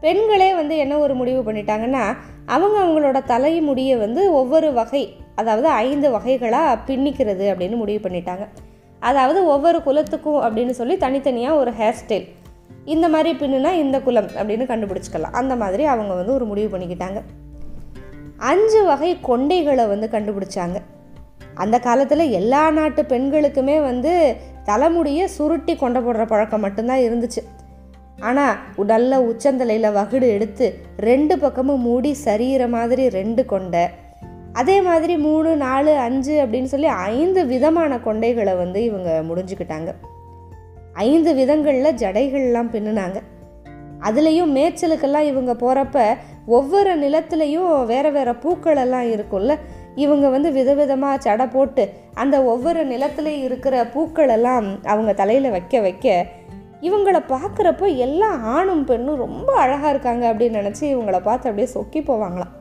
பெண்களே 0.01 0.53
வந்து 0.53 0.77
என்ன 0.77 0.97
ஒரு 0.97 1.15
முடிவு 1.15 1.51
பண்ணிட்டாங்கன்னா 1.51 2.03
அவங்க 2.45 2.77
அவங்களோட 2.83 3.25
தலை 3.25 3.61
முடியை 3.61 3.97
வந்து 3.97 4.33
ஒவ்வொரு 4.33 4.73
வகை 4.73 5.17
அதாவது 5.35 5.67
ஐந்து 5.67 6.11
வகைகளாக 6.11 6.79
பின்னிக்கிறது 6.87 7.45
அப்படின்னு 7.53 7.75
முடிவு 7.75 8.09
பண்ணிட்டாங்க. 8.09 8.47
அதாவது 8.99 9.47
ஒவ்வொரு 9.47 9.83
குலத்துக்கும் 9.83 10.41
அப்படின்னு 10.41 10.69
சொல்லி 10.69 10.97
தனித்தனியாக 10.97 11.55
ஒரு 11.55 11.71
ஹேர் 11.71 11.99
ஸ்டைல் 12.01 12.27
இந்த 12.85 13.07
மாதிரி 13.09 13.31
பின்னுனா 13.37 13.71
இந்த 13.71 14.01
குலம் 14.01 14.27
அப்படின்னு 14.27 14.65
கண்டுபிடிச்சிக்கலாம். 14.71 15.37
அந்த 15.41 15.55
மாதிரி 15.55 15.83
அவங்க 15.83 16.13
வந்து 16.13 16.33
ஒரு 16.33 16.45
முடிவு 16.45 16.77
பண்ணிக்கிட்டாங்க. 16.77 17.21
அஞ்சு 18.37 18.85
வகை 18.85 19.17
கொண்டைகளை 19.27 19.87
வந்து 19.87 20.09
கண்டுபிடிச்சாங்க. 20.11 20.75
அந்த 21.53 21.79
காலத்தில் 21.79 22.31
எல்லா 22.31 22.71
நாட்டு 22.71 23.01
பெண்களுக்குமே 23.01 23.81
வந்து 23.81 24.35
தலைமுடியை 24.63 25.27
சுருட்டி 25.27 25.75
கொண்ட 25.75 25.99
போடுற 25.99 26.27
பழக்கம் 26.27 26.59
மட்டும்தான் 26.59 26.99
இருந்துச்சு. 26.99 27.43
ஆனால் 28.19 28.55
நல்ல 28.77 29.19
உச்சந்தலையில் 29.19 29.93
வகுடு 29.93 30.27
எடுத்து 30.27 30.79
ரெண்டு 30.97 31.39
பக்கமும் 31.39 31.81
மூடி 31.81 32.15
சரியிற 32.25 32.69
மாதிரி 32.69 33.09
ரெண்டு 33.09 33.45
கொண்டை 33.45 33.85
அதே 34.53 34.81
மாதிரி 34.81 35.17
மூணு 35.17 35.55
நாலு 35.55 35.95
அஞ்சு 35.97 36.45
அப்படின்னு 36.45 36.63
சொல்லி 36.63 36.87
ஐந்து 36.87 37.45
விதமான 37.45 37.95
கொண்டைகளை 37.95 38.57
வந்து 38.57 38.83
இவங்க 38.83 39.23
முடிஞ்சுக்கிட்டாங்க. 39.29 39.93
ஐந்து 40.95 41.33
விதங்களில் 41.33 41.95
ஜடைகள்லாம் 41.95 42.71
பின்னுனாங்க. 42.71 43.21
அதுலேயும் 44.01 44.53
மேய்ச்சலுக்கெல்லாம் 44.57 45.27
இவங்க 45.31 45.53
போகிறப்ப 45.53 46.17
ஒவ்வொரு 46.45 46.99
நிலத்துலேயும் 46.99 47.85
வேறு 47.85 48.11
வேறு 48.11 48.35
பூக்கள் 48.35 48.75
எல்லாம் 48.75 49.03
இருக்கும்ல. 49.03 49.55
இவங்க 49.95 50.29
வந்து 50.29 50.49
விதவிதமாக 50.51 51.21
ஜடை 51.25 51.49
போட்டு 51.51 51.89
அந்த 52.13 52.43
ஒவ்வொரு 52.43 52.87
நிலத்துலேயும் 52.87 53.43
இருக்கிற 53.43 53.85
பூக்கள் 53.85 54.29
எல்லாம் 54.29 54.83
அவங்க 54.83 55.13
தலையில் 55.13 55.49
வைக்க 55.49 55.79
வைக்க 55.79 56.25
இவங்கள 56.81 57.19
பார்க்குறப்போ 57.29 57.95
எல்லா 57.95 58.27
ஆணும் 58.27 58.85
பெண்ணும் 58.85 59.15
ரொம்ப 59.15 59.53
அழகாக 59.53 59.89
இருக்காங்க 59.89 60.33
அப்படின்னு 60.33 60.59
நினச்சி 60.61 60.81
இவங்கள 60.81 61.19
பார்த்து 61.21 61.49
அப்படியே 61.49 61.67
சொக்கி 61.67 62.01
போவாங்களாம். 62.01 62.53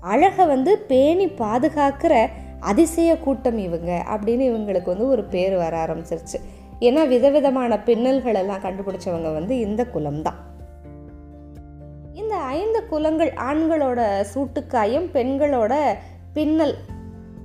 அழகை 0.00 0.46
வந்து 0.46 0.78
பேணி 0.78 1.26
பாதுகாக்கிற 1.26 2.26
அதிசய 2.60 3.18
கூட்டம் 3.18 3.58
இவங்க 3.58 4.04
அப்படின்னு 4.10 4.44
இவங்களுக்கு 4.50 4.84
வந்து 4.84 5.08
ஒரு 5.08 5.24
பேர் 5.24 5.56
வர 5.56 5.86
ஆரம்பிச்சிருச்சு. 5.86 6.38
ஏன்னா 6.80 7.08
விதவிதமான 7.08 7.78
பின்னல்கள் 7.78 8.34
எல்லாம் 8.34 8.60
கண்டுபிடிச்சவங்க 8.60 9.32
வந்து 9.32 9.58
இந்த 9.58 9.86
குலம்தான். 9.94 10.40
இந்த 12.14 12.36
ஐந்து 12.36 12.88
குலங்கள் 12.88 13.32
ஆண்களோட 13.32 14.24
சூட்டுக்காயம் 14.34 15.08
பெண்களோட 15.12 15.74
பின்னல் 16.32 16.76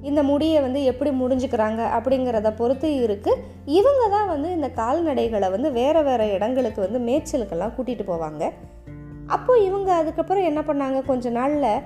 இந்த 0.01 0.23
முடியை 0.23 0.61
வந்து 0.61 0.83
எப்படி 0.83 1.11
முடிஞ்சுக்கிறாங்க 1.11 1.81
அப்படிங்கிறத 1.97 2.55
பொறுத்து 2.55 2.89
இருக்குது 2.89 3.41
இவங்க 3.65 4.07
தான் 4.09 4.27
வந்து 4.27 4.51
இந்த 4.51 4.71
கால்நடைகளை 4.75 5.49
வந்து 5.49 5.71
வேறு 5.71 6.03
வேறு 6.03 6.31
இடங்களுக்கு 6.31 6.89
வந்து 6.89 6.99
மேய்ச்சலுக்கெல்லாம் 6.99 7.73
கூட்டிகிட்டு 7.77 8.05
போவாங்க. 8.07 8.49
அப்போது 9.27 9.65
இவங்க 9.65 9.93
அதுக்கப்புறம் 9.93 10.43
என்ன 10.43 10.61
பண்ணாங்க? 10.61 11.05
கொஞ்ச 11.05 11.29
நாளில் 11.29 11.79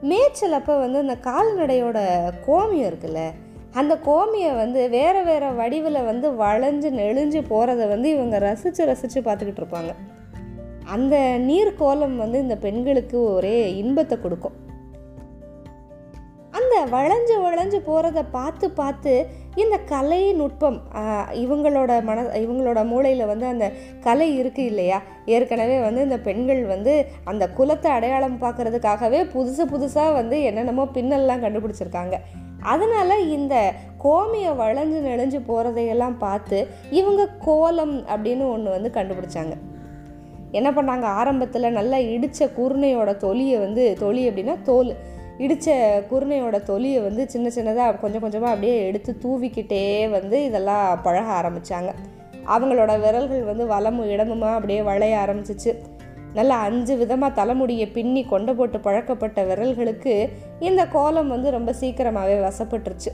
மேய்ச்சல் 0.00 0.52
அப்போ 0.52 0.76
வந்து 0.76 1.00
இந்த 1.00 1.16
கால்நடையோட 1.22 1.98
கோமியம் 2.46 2.92
இருக்குல்ல 2.92 3.30
அந்த 3.74 3.94
கோமியை 3.98 4.52
வந்து 4.52 4.88
வேறு 4.88 5.24
வேறு 5.24 5.48
வடிவில் 5.54 6.06
வந்து 6.10 6.28
வளைஞ்சு 6.42 6.90
நெளிஞ்சு 6.90 7.42
போகிறத 7.50 7.88
வந்து 7.88 8.08
இவங்க 8.10 8.38
ரசித்து 8.38 8.84
ரசித்து 8.86 9.20
பார்த்துக்கிட்டு 9.20 9.62
இருப்பாங்க. 9.62 9.92
அந்த 10.84 11.16
நீர் 11.38 11.70
கோலம் 11.74 12.16
வந்து 12.16 12.38
இந்த 12.38 12.56
பெண்களுக்கு 12.56 13.18
ஒரே 13.34 13.76
இன்பத்தை 13.76 14.16
கொடுக்கும். 14.20 14.56
அந்த 16.50 16.76
வளைஞ்சு 16.94 17.34
வளைஞ்சு 17.44 17.78
போகிறத 17.88 18.22
பார்த்து 18.30 18.70
பார்த்து 18.70 19.12
இந்த 19.54 19.76
கலை 19.92 20.32
நுட்பம் 20.32 20.80
இவங்களோட 21.32 22.02
மன 22.02 22.22
இவங்களோட 22.22 22.80
மூளையில் 22.86 23.26
வந்து 23.26 23.46
அந்த 23.46 23.72
கலை 24.00 24.36
இருக்கு 24.36 24.64
இல்லையா? 24.64 25.02
ஏற்கனவே 25.26 25.80
வந்து 25.80 26.02
இந்த 26.02 26.18
பெண்கள் 26.18 26.64
வந்து 26.64 27.06
அந்த 27.24 27.46
குலத்தை 27.58 27.90
அடையாளம் 27.90 28.42
பார்க்கறதுக்காகவே 28.42 29.22
புதுசு 29.34 29.64
புதுசாக 29.74 30.12
வந்து 30.12 30.42
என்னென்னமோ 30.42 30.86
பின்னல்லாம் 30.94 31.44
கண்டுபிடிச்சிருக்காங்க. 31.44 32.18
அதனால் 32.62 33.28
இந்த 33.28 33.72
கோமியை 33.98 34.50
வளைஞ்சு 34.50 35.00
நெளிஞ்சு 35.00 35.40
போகிறதையெல்லாம் 35.48 36.14
பார்த்து 36.18 36.66
இவங்க 36.90 37.28
கோலம் 37.40 38.06
அப்படின்னு 38.06 38.50
ஒன்று 38.50 38.70
வந்து 38.70 38.90
கண்டுபிடிச்சாங்க. 38.94 39.52
என்ன 40.50 40.70
பண்ணாங்க? 40.70 41.02
ஆரம்பத்தில் 41.02 41.70
நல்லா 41.70 41.96
இடித்த 41.96 42.46
குருணையோட 42.46 43.16
தொலியை 43.16 43.58
வந்து 43.58 43.96
தொலி 44.00 44.28
அப்படின்னா 44.28 44.62
தோல். 44.62 44.96
இடித்த 45.38 46.02
குருணையோட 46.10 46.62
தொலியை 46.62 47.02
வந்து 47.02 47.28
சின்ன 47.28 47.48
சின்னதாக 47.48 48.00
கொஞ்சம் 48.00 48.20
கொஞ்சமாக 48.20 48.54
அப்படியே 48.54 48.86
எடுத்து 48.86 49.16
தூவிக்கிட்டே 49.22 50.10
வந்து 50.10 50.44
இதெல்லாம் 50.44 51.02
பழக 51.02 51.32
ஆரம்பித்தாங்க 51.32 51.94
அவங்களோட 52.46 53.00
விரல்கள் 53.00 53.42
வந்து 53.42 53.66
வலமும் 53.66 54.08
இடமுமா 54.08 54.54
அப்படியே 54.54 54.82
வளைய 54.82 55.24
ஆரம்பிச்சிச்சு. 55.26 55.74
நல்லா 56.38 56.56
அஞ்சு 56.66 56.94
விதமாக 57.02 57.36
தலைமுடியை 57.38 57.86
பின்னி 57.96 58.22
கொண்டை 58.32 58.54
போட்டு 58.54 58.78
பழக்கப்பட்ட 58.86 59.44
விரல்களுக்கு 59.48 60.14
இந்த 60.68 60.82
கோலம் 60.96 61.32
வந்து 61.34 61.50
ரொம்ப 61.56 61.72
சீக்கிரமாகவே 61.80 62.36
வசப்பட்டுருச்சு. 62.48 63.12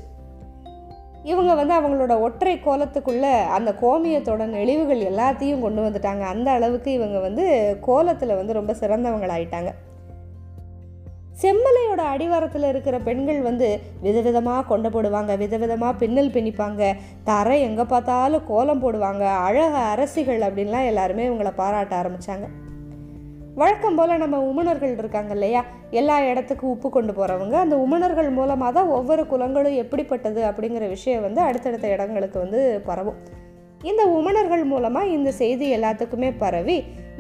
இவங்க 1.33 1.53
வந்து 1.59 1.75
அவங்களோட 1.77 2.15
ஒற்றை 2.27 2.55
கோலத்துக்குள்ளே 2.65 3.33
அந்த 3.57 3.71
கோமியத்தோட 3.83 4.43
நெளிவுகள் 4.57 5.03
எல்லாத்தையும் 5.11 5.65
கொண்டு 5.67 5.81
வந்துட்டாங்க. 5.85 6.25
அந்த 6.35 6.49
அளவுக்கு 6.57 6.91
இவங்க 6.93 7.19
வந்து 7.19 7.45
கோலத்தில் 7.89 8.39
வந்து 8.41 8.59
ரொம்ப 8.59 8.73
சிறந்தவங்களாயிட்டாங்க. 8.81 9.73
செம்மலையோட 11.43 12.03
அடிவாரத்தில் 12.15 12.69
இருக்கிற 12.73 12.97
பெண்கள் 13.07 13.41
வந்து 13.47 13.69
விதவிதமாக 14.05 14.67
கொண்டு 14.73 14.89
போடுவாங்க 14.95 15.33
விதவிதமாக 15.37 15.99
பின்னல் 16.03 16.35
பின்னிப்பாங்க 16.37 16.93
தரை 17.31 17.57
எங்கே 17.69 17.87
பார்த்தாலும் 17.95 18.47
கோலம் 18.51 18.83
போடுவாங்க 18.85 19.25
அழக 19.47 19.75
அரசிகள் 19.95 20.47
அப்படின்லாம் 20.49 20.91
எல்லாருமே 20.93 21.27
இவங்களை 21.31 21.55
பாராட்ட 21.63 21.95
ஆரம்பித்தாங்க 22.03 22.49
வழக்கம் 23.61 23.97
போல் 23.99 24.21
நம்ம 24.23 24.37
உமணர்கள் 24.51 24.95
இருக்காங்க 25.01 25.33
இல்லையா 25.37 25.61
எல்லா 25.99 26.15
இடத்துக்கும் 26.31 26.71
உப்பு 26.75 26.89
கொண்டு 26.97 27.13
போகிறவங்க 27.19 27.57
அந்த 27.65 27.77
உமணர்கள் 27.85 28.31
மூலமாக 28.39 28.71
தான் 28.77 28.91
ஒவ்வொரு 28.97 29.23
குலங்களும் 29.33 29.77
எப்படிப்பட்டது 29.83 30.41
அப்படிங்கிற 30.49 30.85
விஷயம் 30.95 31.23
வந்து 31.27 31.41
அடுத்தடுத்த 31.49 31.93
இடங்களுக்கு 31.97 32.39
வந்து 32.39 32.61
பரவும். 32.89 33.19
இந்த 33.91 34.03
உமணர்கள் 34.19 34.65
மூலமாக 34.73 35.13
இந்த 35.17 35.33
செய்தி 35.41 35.69
எல்லாத்துக்குமே 35.77 36.31
பரவி 36.43 36.77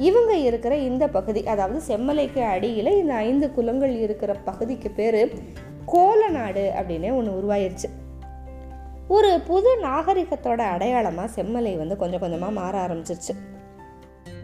இவங்க 0.08 0.32
இருக்கிற 0.48 0.74
இந்த 0.88 1.04
பகுதி 1.18 1.40
அதாவது 1.54 1.80
செம்மலைக்கு 1.90 2.42
அடியில் 2.54 2.92
இந்த 3.02 3.14
ஐந்து 3.28 3.48
குலங்கள் 3.58 3.94
இருக்கிற 4.06 4.34
பகுதிக்கு 4.50 4.90
பேர் 4.98 5.20
கோலநாடு 5.94 6.66
அப்படின்னே 6.78 7.10
ஒன்று 7.20 7.38
உருவாயிருச்சு. 7.40 7.88
ஒரு 9.14 9.32
புது 9.48 9.70
நாகரிகத்தோட 9.88 10.60
அடையாளமாக 10.74 11.34
செம்மலை 11.38 11.78
வந்து 11.84 11.96
கொஞ்சம் 12.04 12.22
கொஞ்சமாக 12.26 12.58
மாற 12.60 12.74
ஆரம்பிச்சிருச்சு. 12.86 13.34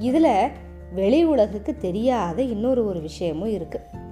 இதில் 0.09 0.35
வெளி 0.95 1.25
உலகுக்கு 1.25 1.77
தெரியாத 1.77 2.43
இன்னொரு 2.43 2.87
ஒரு 2.87 3.01
விஷயமும் 3.01 3.49
இருக்குது 3.49 4.09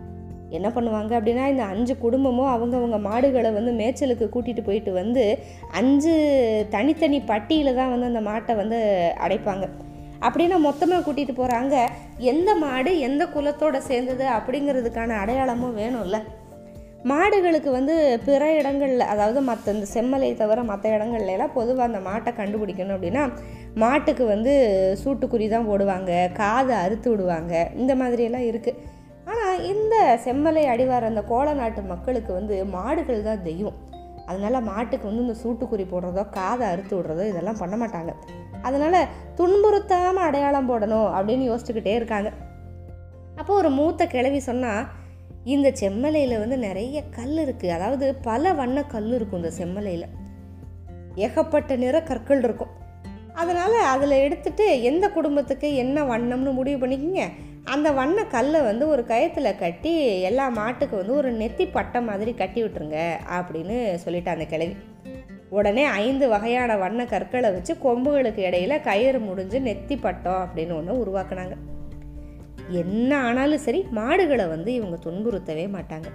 என்ன 0.50 0.68
பண்ணுவாங்க 0.68 1.12
அப்படின்னா 1.18 1.46
இந்த 1.48 1.64
அஞ்சு 1.64 1.98
குடும்பமும் 1.98 2.52
அவங்கவுங்க 2.54 3.00
மாடுகளை 3.00 3.50
வந்து 3.50 3.72
மேய்ச்சலுக்கு 3.72 4.28
கூட்டிகிட்டு 4.28 4.64
போயிட்டு 4.64 4.92
வந்து 4.92 5.38
அஞ்சு 5.70 6.14
தனித்தனி 6.70 7.20
பட்டியில் 7.20 7.74
தான் 7.74 7.98
வந்து 7.98 8.06
அந்த 8.06 8.30
மாட்டை 8.30 8.56
வந்து 8.56 8.78
அடைப்பாங்க. 9.18 9.68
அப்படின்னா 10.20 10.58
மொத்தமாக 10.58 11.12
கூட்டிகிட்டு 11.12 11.34
போகிறாங்க 11.36 11.86
எந்த 12.18 12.54
மாடு 12.54 12.98
எந்த 12.98 13.26
குலத்தோடு 13.26 13.82
சேர்ந்தது 13.82 14.26
அப்படிங்கிறதுக்கான 14.26 15.08
அடையாளமும் 15.08 15.78
வேணும்ல. 15.78 16.18
மாடுகளுக்கு 17.02 17.70
வந்து 17.70 18.20
பிற 18.24 18.54
இடங்களில் 18.54 19.00
அதாவது 19.00 19.40
மற்ற 19.40 19.72
இந்த 19.72 19.86
செம்மலை 19.94 20.34
தவிர 20.34 20.62
மற்ற 20.62 20.98
இடங்கள்லாம் 20.98 21.52
பொதுவாக 21.54 21.82
அந்த 21.82 22.10
மாட்டை 22.10 22.32
கண்டுபிடிக்கணும் 22.34 22.94
அப்படின்னா 22.94 23.28
மாட்டுக்கு 23.82 24.24
வந்து 24.34 24.52
சூட்டுக்குறி 25.00 25.46
தான் 25.48 25.68
போடுவாங்க 25.70 26.12
காதை 26.40 26.74
அறுத்து 26.84 27.08
விடுவாங்க 27.12 27.54
இந்த 27.80 27.92
மாதிரியெல்லாம் 28.00 28.46
இருக்குது 28.50 28.80
ஆனால் 29.30 29.62
இந்த 29.72 29.94
செம்மலை 30.24 30.62
அடிவார 30.72 31.08
அந்த 31.10 31.22
கோல 31.32 31.54
நாட்டு 31.60 31.80
மக்களுக்கு 31.92 32.32
வந்து 32.38 32.54
மாடுகள் 32.76 33.26
தான் 33.28 33.44
தெய்வம். 33.48 33.78
அதனால் 34.30 34.66
மாட்டுக்கு 34.70 35.08
வந்து 35.08 35.24
இந்த 35.26 35.36
சூட்டுக்குறி 35.42 35.84
போடுறதோ 35.90 36.22
காதை 36.36 36.64
அறுத்து 36.72 36.94
விடுறதோ 36.96 37.24
இதெல்லாம் 37.30 37.60
பண்ண 37.62 37.74
மாட்டாங்க. 37.82 38.12
அதனால் 38.68 39.08
துன்புறுத்தாமல் 39.38 40.26
அடையாளம் 40.28 40.70
போடணும் 40.70 41.10
அப்படின்னு 41.16 41.44
யோசிச்சுக்கிட்டே 41.50 41.94
இருக்காங்க. 41.98 42.30
அப்போது 43.40 43.58
ஒரு 43.60 43.70
மூத்த 43.78 44.06
கிழவி 44.14 44.40
சொன்னால் 44.48 44.88
இந்த 45.54 45.68
செம்மலையில் 45.80 46.40
வந்து 46.42 46.56
நிறைய 46.66 46.98
கல் 47.18 47.36
இருக்குது 47.44 47.74
அதாவது 47.76 48.06
பல 48.28 48.52
வண்ண 48.60 48.78
கல் 48.94 49.12
இருக்கும் 49.18 49.40
இந்த 49.42 49.52
செம்மலையில். 49.60 50.08
ஏகப்பட்ட 51.26 51.76
நிற 51.84 51.96
கற்கள் 52.10 52.42
இருக்கும். 52.46 52.72
அதனால் 53.40 53.74
அதில் 53.92 54.22
எடுத்துட்டு 54.24 54.64
எந்த 54.90 55.06
குடும்பத்துக்கு 55.16 55.68
என்ன 55.82 55.98
வண்ணம்னு 56.02 56.52
முடிவு 56.58 56.78
பண்ணிக்கிங்க. 56.82 57.24
அந்த 57.74 57.88
வண்ண 57.98 58.18
கல்லை 58.34 58.60
வந்து 58.68 58.84
ஒரு 58.92 59.02
கயத்தில் 59.06 59.58
கட்டி 59.58 59.92
எல்லா 60.28 60.46
மாட்டுக்கு 60.58 60.94
வந்து 60.96 61.14
ஒரு 61.20 61.30
நெத்தி 61.32 61.64
பட்டை 61.72 62.00
மாதிரி 62.08 62.32
கட்டி 62.34 62.60
விட்டுருங்க 62.62 62.98
அப்படின்னு 63.38 63.76
சொல்லிட்டு 64.04 64.30
அந்த 64.30 64.46
கிழவி. 64.52 64.74
உடனே 65.48 65.84
ஐந்து 66.04 66.28
வகையான 66.28 66.76
வண்ண 66.76 67.04
கற்களை 67.12 67.50
வச்சு 67.50 67.74
கொம்புகளுக்கு 67.84 68.42
இடையில 68.48 68.74
கயிறு 68.88 69.20
முடிஞ்சு 69.28 69.58
நெத்தி 69.58 69.96
பட்டம் 70.00 70.40
அப்படின்னு 70.44 70.74
ஒன்று 70.78 71.00
உருவாக்குனாங்க. 71.02 71.54
என்ன 72.82 73.10
ஆனாலும் 73.26 73.64
சரி 73.66 73.82
மாடுகளை 73.98 74.46
வந்து 74.46 74.70
இவங்க 74.78 74.96
துன்புறுத்தவே 75.06 75.66
மாட்டாங்க. 75.76 76.08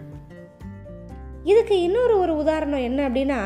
இதுக்கு 1.44 1.78
இன்னொரு 1.82 2.16
ஒரு 2.20 2.36
உதாரணம் 2.44 2.86
என்ன 2.90 3.00
அப்படின்னா 3.10 3.40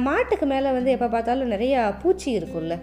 மாட்டுக்கு 0.00 0.46
மேலே 0.46 0.68
வந்து 0.70 0.90
எப்போ 0.90 1.06
பார்த்தாலும் 1.12 1.52
நிறையா 1.52 1.80
பூச்சி 2.02 2.28
இருக்கும்ல. 2.38 2.74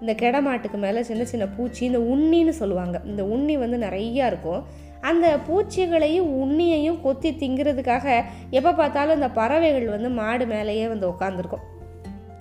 இந்த 0.00 0.12
கிடமாட்டுக்கு 0.22 0.78
மேலே 0.84 1.02
சின்ன 1.02 1.24
சின்ன 1.24 1.46
பூச்சி 1.48 1.82
இந்த 1.86 1.98
உண்ணின்னு 1.98 2.48
சொல்லுவாங்க. 2.48 3.00
இந்த 3.04 3.24
உண்ணி 3.24 3.56
வந்து 3.56 3.78
நிறையா 3.78 4.26
இருக்கும். 4.26 4.62
அந்த 5.00 5.26
பூச்சிகளையும் 5.48 6.30
உண்ணியையும் 6.42 7.00
கொத்தி 7.00 7.30
திங்கிறதுக்காக 7.32 8.06
எப்போ 8.50 8.74
பார்த்தாலும் 8.74 9.14
இந்த 9.14 9.30
பறவைகள் 9.30 9.86
வந்து 9.88 10.08
மாடு 10.08 10.46
மேலேயே 10.46 10.88
வந்து 10.88 11.06
உட்காந்துருக்கும் 11.08 11.66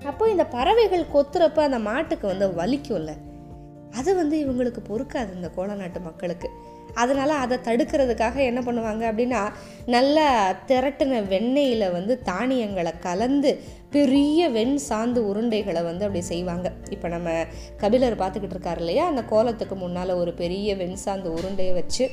அப்போ 0.06 0.30
இந்த 0.30 0.46
பறவைகள் 0.46 1.06
கொத்துறப்ப 1.14 1.60
அந்த 1.60 1.80
மாட்டுக்கு 1.80 2.26
வந்து 2.28 2.48
வலிக்கும்ல. 2.60 3.14
அது 3.92 4.16
வந்து 4.16 4.36
இவங்களுக்கு 4.46 4.82
பொறுக்காது 4.90 5.32
இந்த 5.36 5.50
கோலநாட்டு 5.56 6.00
மக்களுக்கு. 6.02 6.50
அதனால் 7.04 7.42
அதை 7.44 7.58
தடுக்கிறதுக்காக 7.64 8.36
என்ன 8.50 8.60
பண்ணுவாங்க 8.62 9.04
அப்படின்னா 9.12 9.42
நல்லா 9.86 10.28
திரட்டின 10.68 11.22
வெண்ணெயில் 11.28 11.86
வந்து 11.92 12.16
தானியங்களை 12.22 12.94
கலந்து 13.00 13.52
பெரிய 13.92 14.50
வெண் 14.50 14.78
சாந்து 14.90 15.20
உருண்டைகளை 15.30 15.82
வந்து 15.90 16.06
அப்படி 16.06 16.22
செய்வாங்க. 16.22 16.68
இப்போ 16.90 17.08
நம்ம 17.08 17.30
கபிலர் 17.78 18.22
பார்த்துக்கிட்டு 18.22 18.58
இருக்காரு 18.58 18.82
இல்லையா? 18.84 19.06
அந்த 19.08 19.24
கோலத்துக்கு 19.24 19.76
முன்னால் 19.76 20.20
ஒரு 20.22 20.34
பெரிய 20.34 20.76
வெண் 20.76 20.98
சாந்து 21.06 21.30
உருண்டையை 21.38 21.74
வச்சு. 21.74 22.08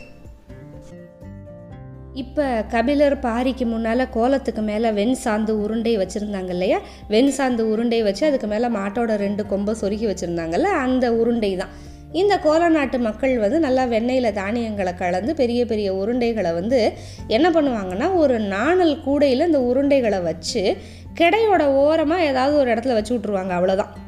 இப்போ 2.23 2.45
கபிலர் 2.69 3.14
பாரிக்கு 3.19 3.64
முன்னால் 3.66 4.11
கோலத்துக்கு 4.11 4.62
மேலே 4.62 4.90
வெண் 4.90 5.16
சாந்து 5.25 5.52
உருண்டை 5.62 5.93
வச்சுருந்தாங்க 5.99 6.49
இல்லையா? 6.49 6.78
வெண் 7.09 7.33
சாந்து 7.38 7.64
உருண்டை 7.71 7.99
வச்சு 8.02 8.23
அதுக்கு 8.26 8.47
மேலே 8.47 8.69
மாட்டோட 8.69 9.14
ரெண்டு 9.16 9.43
கொம்பை 9.47 9.75
சொருகி 9.81 10.07
வச்சுருந்தாங்கல்ல? 10.11 10.71
அந்த 10.85 11.07
உருண்டை 11.14 11.50
தான். 11.57 11.75
இந்த 12.13 12.39
கோல 12.39 12.69
நாட்டு 12.69 12.99
மக்கள் 12.99 13.39
வந்து 13.39 13.59
நல்லா 13.61 13.85
வெண்ணெயில் 13.85 14.33
தானியங்களை 14.33 14.95
கலந்து 14.95 15.35
பெரிய 15.35 15.67
பெரிய 15.67 15.93
உருண்டைகளை 15.95 16.55
வந்து 16.55 16.93
என்ன 17.29 17.51
பண்ணுவாங்கன்னா 17.51 18.15
ஒரு 18.15 18.39
நாணல் 18.39 19.01
கூடையில் 19.05 19.47
இந்த 19.47 19.61
உருண்டைகளை 19.61 20.23
வச்சு 20.23 20.77
கிடையோட 21.15 21.67
ஓரமாக 21.75 22.23
ஏதாவது 22.23 22.59
ஒரு 22.59 22.71
இடத்துல 22.75 22.95
வச்சு 22.95 23.19
விட்ருவாங்க 23.19 23.49
அவ்வளோதான் 23.49 24.05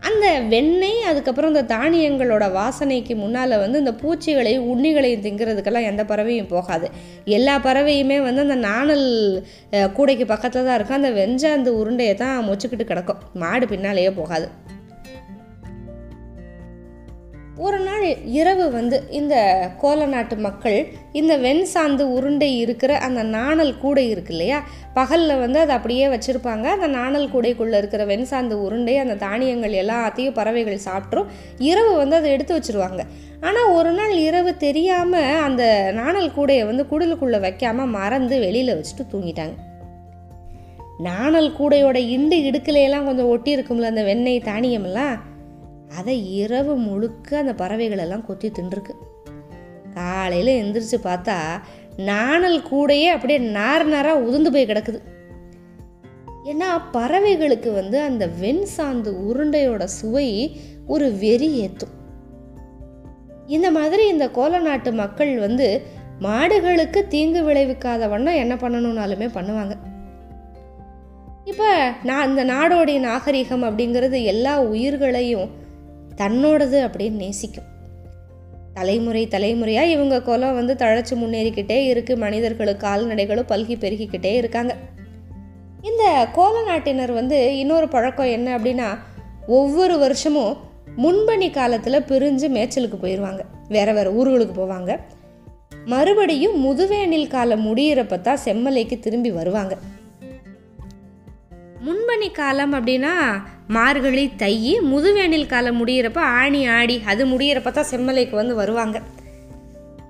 அந்த 0.00 0.40
வெண்ணெய் 0.40 1.00
அதுக்கப்புறம் 1.02 1.56
இந்த 1.56 1.76
தானியங்களோட 1.76 2.52
வாசனைக்கு 2.52 3.16
முன்னால் 3.16 3.54
வந்து 3.58 3.78
இந்த 3.78 3.94
பூச்சிகளையும் 4.02 4.66
உண்ணிகளையும் 4.72 5.24
திங்கிறதுக்கெல்லாம் 5.24 5.88
எந்த 5.90 6.04
பறவையும் 6.04 6.46
போகாது. 6.46 6.90
எல்லா 7.24 7.58
பறவையுமே 7.58 8.22
வந்து 8.22 8.40
அந்த 8.40 8.54
நாணல் 8.54 9.44
கூடைக்கு 9.92 10.26
பக்கத்தில் 10.26 10.64
தான் 10.64 10.74
இருக்கும். 10.74 10.96
அந்த 10.96 11.10
வெஞ்ச 11.10 11.52
அந்த 11.52 11.70
உருண்டையை 11.70 12.14
தான் 12.14 12.48
மொச்சுக்கிட்டு 12.48 12.84
கிடக்கும். 12.84 13.20
மாடு 13.34 13.66
பின்னாலேயே 13.66 14.10
போகாது. 14.10 14.76
ஒரு 17.58 17.78
நாள் 17.78 18.16
இரவு 18.24 18.70
வந்து 18.70 19.02
இந்த 19.10 19.68
கோல 19.78 20.06
நாட்டு 20.06 20.36
மக்கள் 20.36 20.86
இந்த 21.12 21.36
வெண் 21.36 21.66
சாந்து 21.74 22.02
உருண்டை 22.02 22.58
இருக்கிற 22.58 22.98
அந்த 22.98 23.22
நாணல் 23.22 23.78
கூடை 23.78 24.10
இருக்கு 24.10 24.30
இல்லையா? 24.30 24.62
பகலில் 24.94 25.38
வந்து 25.38 25.58
அதை 25.58 25.76
அப்படியே 25.76 26.06
வச்சுருப்பாங்க. 26.06 26.62
அந்த 26.62 26.86
நாணல் 26.86 27.28
கூடைக்குள்ளே 27.28 27.76
இருக்கிற 27.76 28.04
வெண் 28.04 28.26
சாந்து 28.30 28.52
உருண்டை 28.52 28.96
அந்த 28.96 29.14
தானியங்கள் 29.14 29.72
எல்லாத்தையும் 29.72 30.32
பறவைகள் 30.32 30.80
சாப்பிட்ரும். 30.84 31.24
இரவு 31.58 31.96
வந்து 31.96 32.16
அதை 32.16 32.30
எடுத்து 32.30 32.58
வச்சுருவாங்க. 32.58 33.00
ஆனால் 33.40 33.68
ஒரு 33.68 33.90
நாள் 33.90 34.16
இரவு 34.16 34.56
தெரியாமல் 34.56 35.40
அந்த 35.40 35.90
நாணல் 35.94 36.32
கூடையை 36.36 36.64
வந்து 36.64 36.86
குடலுக்குள்ளே 36.90 37.40
வைக்காமல் 37.40 37.86
மறந்து 37.86 38.38
வெளியில் 38.38 38.80
வச்சுட்டு 38.80 39.14
தூங்கிட்டாங்க. 39.14 39.54
நாணல் 40.98 41.52
கூடையோட 41.52 41.96
இண்டு 41.96 42.36
இடுக்கலையெல்லாம் 42.36 43.04
கொஞ்சம் 43.04 43.28
ஒட்டி 43.28 43.56
இருக்கும்ல 43.56 43.82
அந்த 43.82 44.02
வெண்ணெய் 44.02 44.42
தானியமெல்லாம்? 44.44 45.18
அதை 45.96 46.36
இரவு 46.36 46.76
முழுக்க 46.76 47.38
அந்த 47.38 47.52
பறவைகளெல்லாம் 47.52 48.26
கொத்தி 48.26 48.50
தின்றுருக்கு. 48.50 48.94
காலையில் 49.94 50.52
எந்திரிச்சு 50.62 50.98
பார்த்தா 51.04 51.36
நாணல் 51.96 52.62
கூடையே 52.62 53.06
அப்படியே 53.06 53.38
நார் 53.38 53.86
நாராக 53.86 54.20
உதிர்ந்து 54.20 54.52
போய் 54.52 54.66
கிடக்குது. 54.66 55.00
ஏன்னா 56.44 56.80
பறவைகளுக்கு 56.92 57.72
வந்து 57.72 58.00
அந்த 58.00 58.26
வெண் 58.26 58.64
சாந்து 58.76 59.10
உருண்டையோட 59.28 59.84
சுவை 59.84 60.60
ஒரு 60.86 61.12
வெறி 61.12 61.58
ஏற்றும் 61.58 61.96
இந்த 63.46 63.70
மாதிரி 63.70 64.08
இந்த 64.08 64.30
கோல 64.30 64.58
நாட்டு 64.58 64.92
மக்கள் 64.92 65.38
வந்து 65.38 65.82
மாடுகளுக்கு 66.20 67.08
தீங்கு 67.08 67.42
விளைவிக்காத 67.42 68.08
வண்ணம் 68.08 68.34
என்ன 68.34 68.54
பண்ணணும்னாலுமே 68.54 69.28
பண்ணுவாங்க. 69.34 69.76
இப்போ 71.44 71.92
நான் 72.02 72.28
இந்த 72.28 72.44
நாடோடைய 72.44 72.98
நாகரிகம் 72.98 73.62
அப்படிங்கிறது 73.62 74.22
எல்லா 74.22 74.60
உயிர்களையும் 74.60 75.66
தன்னோடது 76.18 76.78
அப்படின்னு 76.86 77.22
நேசிக்கும். 77.22 77.64
தலைமுறை 78.74 79.28
தலைமுறையாக 79.28 79.86
இவங்க 79.86 80.22
குலம் 80.22 80.54
வந்து 80.54 80.74
தழைச்சி 80.74 81.14
முன்னேறிக்கிட்டே 81.14 81.78
இருக்குது 81.94 82.16
மனிதர்களும் 82.16 82.78
கால்நடைகளும் 82.78 83.48
பல்கி 83.48 83.76
பெருகிக்கிட்டே 83.76 84.32
இருக்காங்க. 84.34 84.76
இந்த 85.82 86.28
கோல 86.32 86.62
நாட்டினர் 86.62 87.12
வந்து 87.12 87.58
இன்னொரு 87.58 87.88
பழக்கம் 87.88 88.26
என்ன 88.26 88.58
அப்படின்னா 88.58 88.98
ஒவ்வொரு 89.46 89.98
வருஷமும் 89.98 90.56
முன்பணி 90.96 91.50
காலத்தில் 91.50 92.04
பிரிஞ்சு 92.08 92.46
மேய்ச்சலுக்கு 92.56 92.96
போயிடுவாங்க 93.02 93.40
வேற 93.68 93.92
வேற 93.92 94.10
ஊர்களுக்கு 94.10 94.54
போவாங்க. 94.56 94.96
மறுபடியும் 95.84 96.56
முதுவேனில் 96.66 97.28
காலம் 97.28 97.66
முடியிறப்ப 97.66 98.20
தான் 98.20 98.38
செம்மலைக்கு 98.44 98.98
திரும்பி 98.98 99.30
வருவாங்க. 99.30 99.78
முன்பணி 101.86 102.32
காலம் 102.32 102.74
அப்படின்னா 102.74 103.12
மார்கழி 103.76 104.22
தை 104.42 104.54
முதுவேனில் 104.90 105.50
காலம் 105.50 105.78
முடியிறப்ப 105.78 106.20
ஆணி 106.40 106.60
ஆடி 106.76 106.94
அது 107.12 107.22
முடியிறப்ப 107.32 107.70
தான் 107.70 107.88
செம்மலைக்கு 107.90 108.34
வந்து 108.38 108.54
வருவாங்க. 108.60 108.96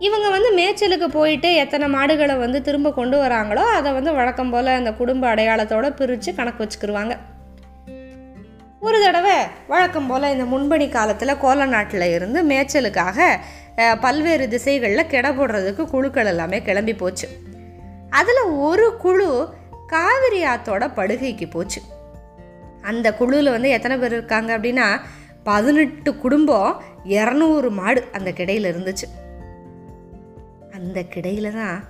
இவங்க 0.06 0.26
வந்து 0.34 0.50
மேய்ச்சலுக்கு 0.58 1.08
போயிட்டு 1.16 1.48
எத்தனை 1.62 1.86
மாடுகளை 1.94 2.36
வந்து 2.42 2.58
திரும்ப 2.68 2.92
கொண்டு 2.98 3.16
வராங்களோ 3.22 3.64
அதை 3.78 3.92
வந்து 3.96 4.12
வழக்கம் 4.18 4.52
போல் 4.52 4.70
அந்த 4.76 4.92
குடும்ப 5.00 5.26
அடையாளத்தோடு 5.34 5.90
பிரித்து 6.00 6.32
கணக்கு 6.34 6.62
வச்சுக்கிருவாங்க. 6.64 7.16
ஒரு 8.86 8.98
தடவை 9.04 9.36
வழக்கம் 9.72 10.08
போல் 10.12 10.30
இந்த 10.34 10.44
முன்பணி 10.54 10.88
காலத்தில் 10.96 11.40
கோல 11.44 11.66
நாட்டில் 11.74 12.08
இருந்து 12.14 12.40
மேய்ச்சலுக்காக 12.52 13.28
பல்வேறு 14.06 14.48
திசைகளில் 14.48 15.10
கிட 15.12 15.28
போடுறதுக்கு 15.32 15.84
குழுக்கள் 15.94 16.32
எல்லாமே 16.34 16.60
கிளம்பி 16.62 16.96
போச்சு. 17.04 17.28
அதில் 18.20 18.42
ஒரு 18.68 18.88
குழு 19.04 19.30
காவிரி 19.94 20.42
ஆத்தோட 20.54 20.84
படுகைக்கு 20.96 21.46
போச்சு. 21.50 21.80
அந்த 22.82 23.14
குழுவில் 23.14 23.50
வந்து 23.50 23.68
எத்தனை 23.68 23.96
பேர் 23.98 24.12
இருக்காங்க 24.12 24.58
அப்படின்னா 24.58 25.00
பதினெட்டு 25.42 26.16
குடும்பம் 26.16 26.82
இரநூறு 27.04 27.70
மாடு 27.70 28.04
அந்த 28.12 28.32
கிடையில் 28.32 28.70
இருந்துச்சு. 28.72 29.06
அந்த 30.72 31.00
கிடையில 31.14 31.52
தான் 31.52 31.84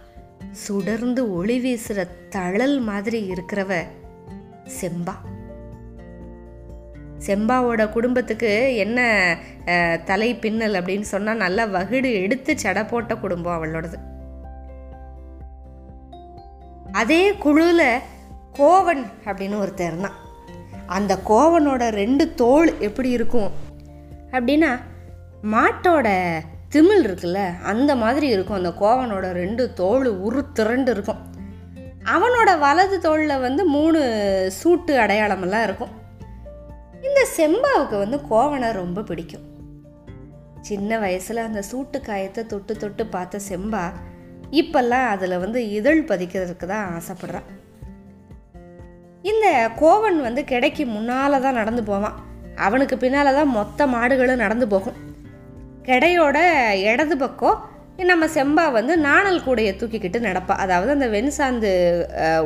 சுடர்ந்து 0.67 1.35
ஒளி 1.35 1.61
வீசுகிற 1.61 2.07
தழல் 2.29 2.81
மாதிரி 2.81 3.31
இருக்கிறவ 3.31 3.83
செம்பா. 4.81 5.15
செம்பாவோட 7.27 7.89
குடும்பத்துக்கு 7.89 8.77
என்ன 8.77 8.99
தலை 10.05 10.35
பின்னல் 10.35 10.75
அப்படின்னு 10.75 11.01
சொன்னால் 11.01 11.37
நல்லா 11.37 11.65
வகுடு 11.65 12.13
எடுத்து 12.23 12.59
சடை 12.59 12.85
போட்ட 12.85 13.17
குடும்பம் 13.17 13.65
அவளோடது. 13.65 13.99
அதே 16.93 17.35
குழுவில் 17.37 18.01
கோவன் 18.53 19.05
அப்படின்னு 19.25 19.61
ஒருத்தர் 19.65 19.87
இருந்தான். 19.87 20.19
அந்த 20.89 21.19
கோவனோட 21.29 21.89
ரெண்டு 21.89 22.35
தோல் 22.35 22.79
எப்படி 22.79 23.11
இருக்கும்? 23.11 23.51
அப்படின்னா 24.31 24.71
மாட்டோட 25.53 26.09
திமில் 26.71 27.05
இருக்குல்ல 27.05 27.41
அந்த 27.63 27.97
மாதிரி 27.97 28.27
இருக்கும். 28.29 28.57
அந்த 28.57 28.73
கோவனோட 28.81 29.27
ரெண்டு 29.33 29.73
தோல் 29.73 30.09
உரு 30.21 30.53
திரண்டு 30.53 30.91
இருக்கும். 30.91 31.21
அவனோட 32.05 32.59
வலது 32.59 33.01
தோளில் 33.01 33.39
வந்து 33.39 33.65
மூணு 33.65 34.01
சூட்டு 34.63 34.93
அடையாளமெல்லாம் 35.05 35.63
இருக்கும். 35.63 35.95
இந்த 37.03 37.21
செம்பாவுக்கு 37.37 37.99
வந்து 37.99 38.21
கோவனை 38.31 38.73
ரொம்ப 38.73 39.03
பிடிக்கும். 39.03 39.47
சின்ன 40.61 40.99
வயசில் 40.99 41.47
அந்த 41.49 41.63
சூட்டு 41.73 42.01
காயத்தை 42.01 42.47
தொட்டு 42.47 42.77
தொட்டு 42.77 43.07
பார்த்த 43.07 43.41
செம்பா 43.49 43.85
இப்பெல்லாம் 44.51 45.07
அதில் 45.07 45.39
வந்து 45.39 45.71
இதழ் 45.71 46.05
பதிக்கிறதுக்கு 46.09 46.67
தான் 46.67 47.01
ஆசைப்படுறான். 47.01 47.49
இந்த 49.31 49.47
கோவன் 49.81 50.19
வந்து 50.27 50.43
கிடைக்கு 50.53 50.85
முன்னால் 50.95 51.43
தான் 51.47 51.59
நடந்து 51.61 51.83
போவான். 51.91 52.17
அவனுக்கு 52.67 52.97
பின்னால் 53.03 53.37
தான் 53.39 53.55
மொத்த 53.59 53.87
மாடுகளும் 53.95 54.43
நடந்து 54.45 54.67
போகும். 54.75 54.99
கிடையோட 55.89 56.39
இடது 56.91 57.17
பக்கம் 57.25 57.59
நம்ம 58.11 58.25
செம்பா 58.35 58.65
வந்து 58.77 58.95
நாணல் 59.07 59.45
கூடையை 59.47 59.73
தூக்கிக்கிட்டு 59.77 60.19
நடப்பா. 60.27 60.55
அதாவது 60.65 60.91
அந்த 60.97 61.07
வெண்சாந்து 61.15 61.71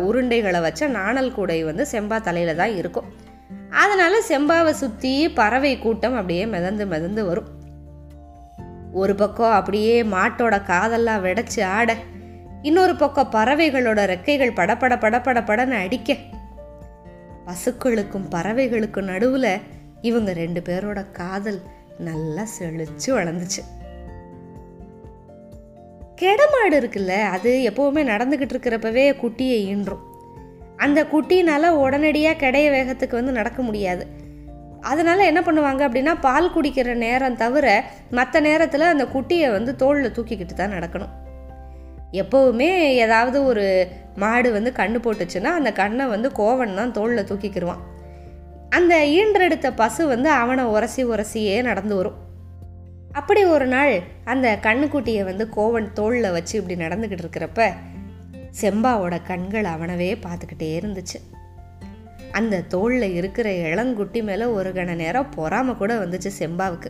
உருண்டைகளை 0.06 0.60
வச்ச 0.66 0.86
நாணல் 0.98 1.34
கூடை 1.36 1.58
வந்து 1.70 1.84
செம்பா 1.92 2.18
தலையில் 2.28 2.60
தான் 2.62 2.76
இருக்கும். 2.80 3.08
அதனால் 3.82 4.26
செம்பாவை 4.30 4.72
சுற்றி 4.82 5.12
பறவை 5.38 5.74
கூட்டம் 5.84 6.16
அப்படியே 6.20 6.44
மிதந்து 6.54 6.84
மிதந்து 6.92 7.22
வரும். 7.28 7.50
ஒரு 9.02 9.14
பக்கம் 9.20 9.56
அப்படியே 9.58 9.94
மாட்டோட 10.14 10.54
காதெல்லாம் 10.70 11.22
வெடைச்சி 11.26 11.60
ஆட 11.76 11.90
இன்னொரு 12.68 12.94
பக்கம் 13.02 13.32
பறவைகளோட 13.36 14.00
ரெக்கைகள் 14.12 14.56
படபட 14.58 14.94
படப்பட 15.04 15.38
படன்னு 15.48 15.76
அடிக்க 15.84 16.16
பசுக்களுக்கும் 17.46 18.28
பறவைகளுக்கும் 18.30 19.04
நடுவில் 19.04 19.60
இவங்க 20.00 20.32
ரெண்டு 20.32 20.60
பேரோட 20.60 21.10
காதல் 21.12 21.60
நல்லா 21.98 22.44
செழிச்சு 22.58 23.06
வளர்ந்துச்சு. 23.06 23.62
கெடமாடு 26.20 26.70
இருக்குல்ல 26.70 27.08
அது 27.08 27.72
எப்போவுமே 27.72 28.02
நடந்துக்கிட்டு 28.04 28.54
இருக்கிறப்பவே 28.54 29.04
குட்டியை 29.22 29.58
ஈன்றும். 29.72 30.02
அந்த 30.76 31.04
குட்டினால 31.04 31.68
உடனடியாக 31.68 32.46
கிடைய 32.46 32.70
வேகத்துக்கு 32.70 33.10
வந்து 33.10 33.32
நடக்க 33.32 33.62
முடியாது. 33.62 34.06
அதனால் 34.80 35.18
என்ன 35.18 35.40
பண்ணுவாங்க 35.40 35.88
அப்படின்னா 35.88 36.20
பால் 36.20 36.54
குடிக்கிற 36.54 36.94
நேரம் 36.94 37.36
தவிர 37.36 37.84
மற்ற 38.10 38.40
நேரத்தில் 38.40 38.80
அந்த 38.80 39.04
குட்டியை 39.04 39.50
வந்து 39.50 39.76
தோளில் 39.76 40.10
தூக்கிக்கிட்டு 40.10 40.54
தான் 40.54 40.72
நடக்கணும். 40.72 41.12
எப்போவுமே 42.12 42.70
ஏதாவது 42.88 43.44
ஒரு 43.44 43.88
மாடு 44.16 44.52
வந்து 44.52 44.72
கண்ணு 44.76 45.04
போட்டுச்சுன்னா 45.04 45.44
அந்த 45.44 45.72
கண்ணை 45.72 46.06
வந்து 46.06 46.28
கோவன் 46.28 46.74
தான் 46.74 46.92
தோளில் 46.92 47.24
தூக்கிக்கிருவான். 47.24 47.82
அந்த 48.70 48.96
ஈன்றெடுத்த 48.96 49.72
பசு 49.76 50.06
வந்து 50.06 50.30
அவனை 50.30 50.64
உரசி 50.64 51.04
உரசியே 51.04 51.62
நடந்து 51.62 51.94
வரும். 51.94 52.14
அப்படி 53.12 53.44
ஒரு 53.44 53.66
நாள் 53.66 54.00
அந்த 54.24 54.58
கண்ணுக்குட்டியை 54.62 55.24
வந்து 55.24 55.48
கோவன் 55.56 55.92
தோளில் 55.92 56.30
வச்சு 56.30 56.62
இப்படி 56.62 56.84
நடந்துக்கிட்டு 56.84 57.24
இருக்கிறப்ப 57.24 57.72
செம்பாவோட 58.60 59.22
கண்கள் 59.22 59.64
அவனவே 59.64 60.14
பார்த்துக்கிட்டே 60.14 60.62
இருந்துச்சு. 60.62 61.40
அந்த 62.32 62.60
தோளில் 62.60 63.14
இருக்கிற 63.14 63.50
இளங்குட்டி 63.50 64.22
மேலே 64.22 64.44
ஒரு 64.44 64.70
கண 64.70 64.94
நேரம் 64.94 65.32
பொறாம 65.36 65.76
கூட 65.76 65.94
வந்துச்சு 65.94 66.30
செம்பாவுக்கு. 66.38 66.86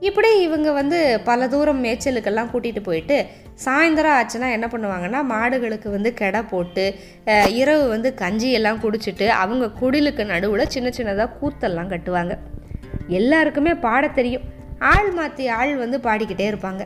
இப்படி 0.00 0.28
இவங்க 0.40 0.72
வந்து 0.72 1.20
பல 1.24 1.48
தூரம் 1.48 1.80
மேய்ச்சலுக்கெல்லாம் 1.84 2.50
கூட்டிகிட்டு 2.52 2.82
போயிட்டு 2.82 3.16
சாயந்தரம் 3.64 4.16
ஆச்சுன்னா 4.18 4.48
என்ன 4.50 4.66
பண்ணுவாங்கன்னா 4.66 5.20
மாடுகளுக்கு 5.32 5.88
வந்து 5.90 6.14
கெடை 6.20 6.40
போட்டு 6.50 6.84
இரவு 7.48 7.88
வந்து 7.88 8.14
கஞ்சி 8.14 8.50
எல்லாம் 8.50 8.80
குடிச்சிட்டு 8.80 9.26
அவங்க 9.42 9.66
குடிலுக்கு 9.80 10.24
நடுவில் 10.24 10.72
சின்ன 10.74 10.88
சின்னதாக 10.88 11.36
கூத்தெல்லாம் 11.40 11.92
கட்டுவாங்க. 11.92 12.36
எல்லாருக்குமே 13.06 13.74
பாட 13.74 14.08
தெரியும். 14.08 14.42
ஆள் 14.78 15.10
மாற்றி 15.10 15.46
ஆள் 15.48 15.74
வந்து 15.76 15.98
பாடிக்கிட்டே 15.98 16.46
இருப்பாங்க. 16.52 16.82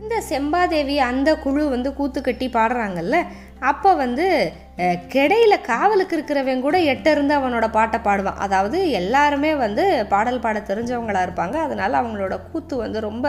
இந்த 0.00 0.16
செம்பாதேவி 0.28 0.96
அந்த 0.96 1.30
குழு 1.36 1.68
வந்து 1.68 1.94
கூத்து 1.94 2.20
கட்டி 2.20 2.48
பாடுறாங்கல்ல 2.48 3.16
அப்போ 3.70 3.90
வந்து 4.02 4.26
கிடையில் 5.14 5.42
கிடையில 5.42 5.54
காவலுக்கு 5.70 6.14
இருக்கிறவன் 6.16 6.62
கூட 6.64 6.76
எட்ட 6.92 7.08
இருந்து 7.14 7.34
அவனோட 7.38 7.66
பாட்டை 7.76 7.98
பாடுவான். 8.06 8.38
அதாவது 8.44 8.78
எல்லாருமே 9.00 9.50
வந்து 9.64 9.84
பாடல் 10.12 10.40
பாட 10.44 10.60
தெரிஞ்சவங்களாக 10.70 11.26
இருப்பாங்க. 11.26 11.56
அதனால 11.66 11.98
அவங்களோட 12.00 12.36
கூத்து 12.50 12.76
வந்து 12.84 13.00
ரொம்ப 13.08 13.26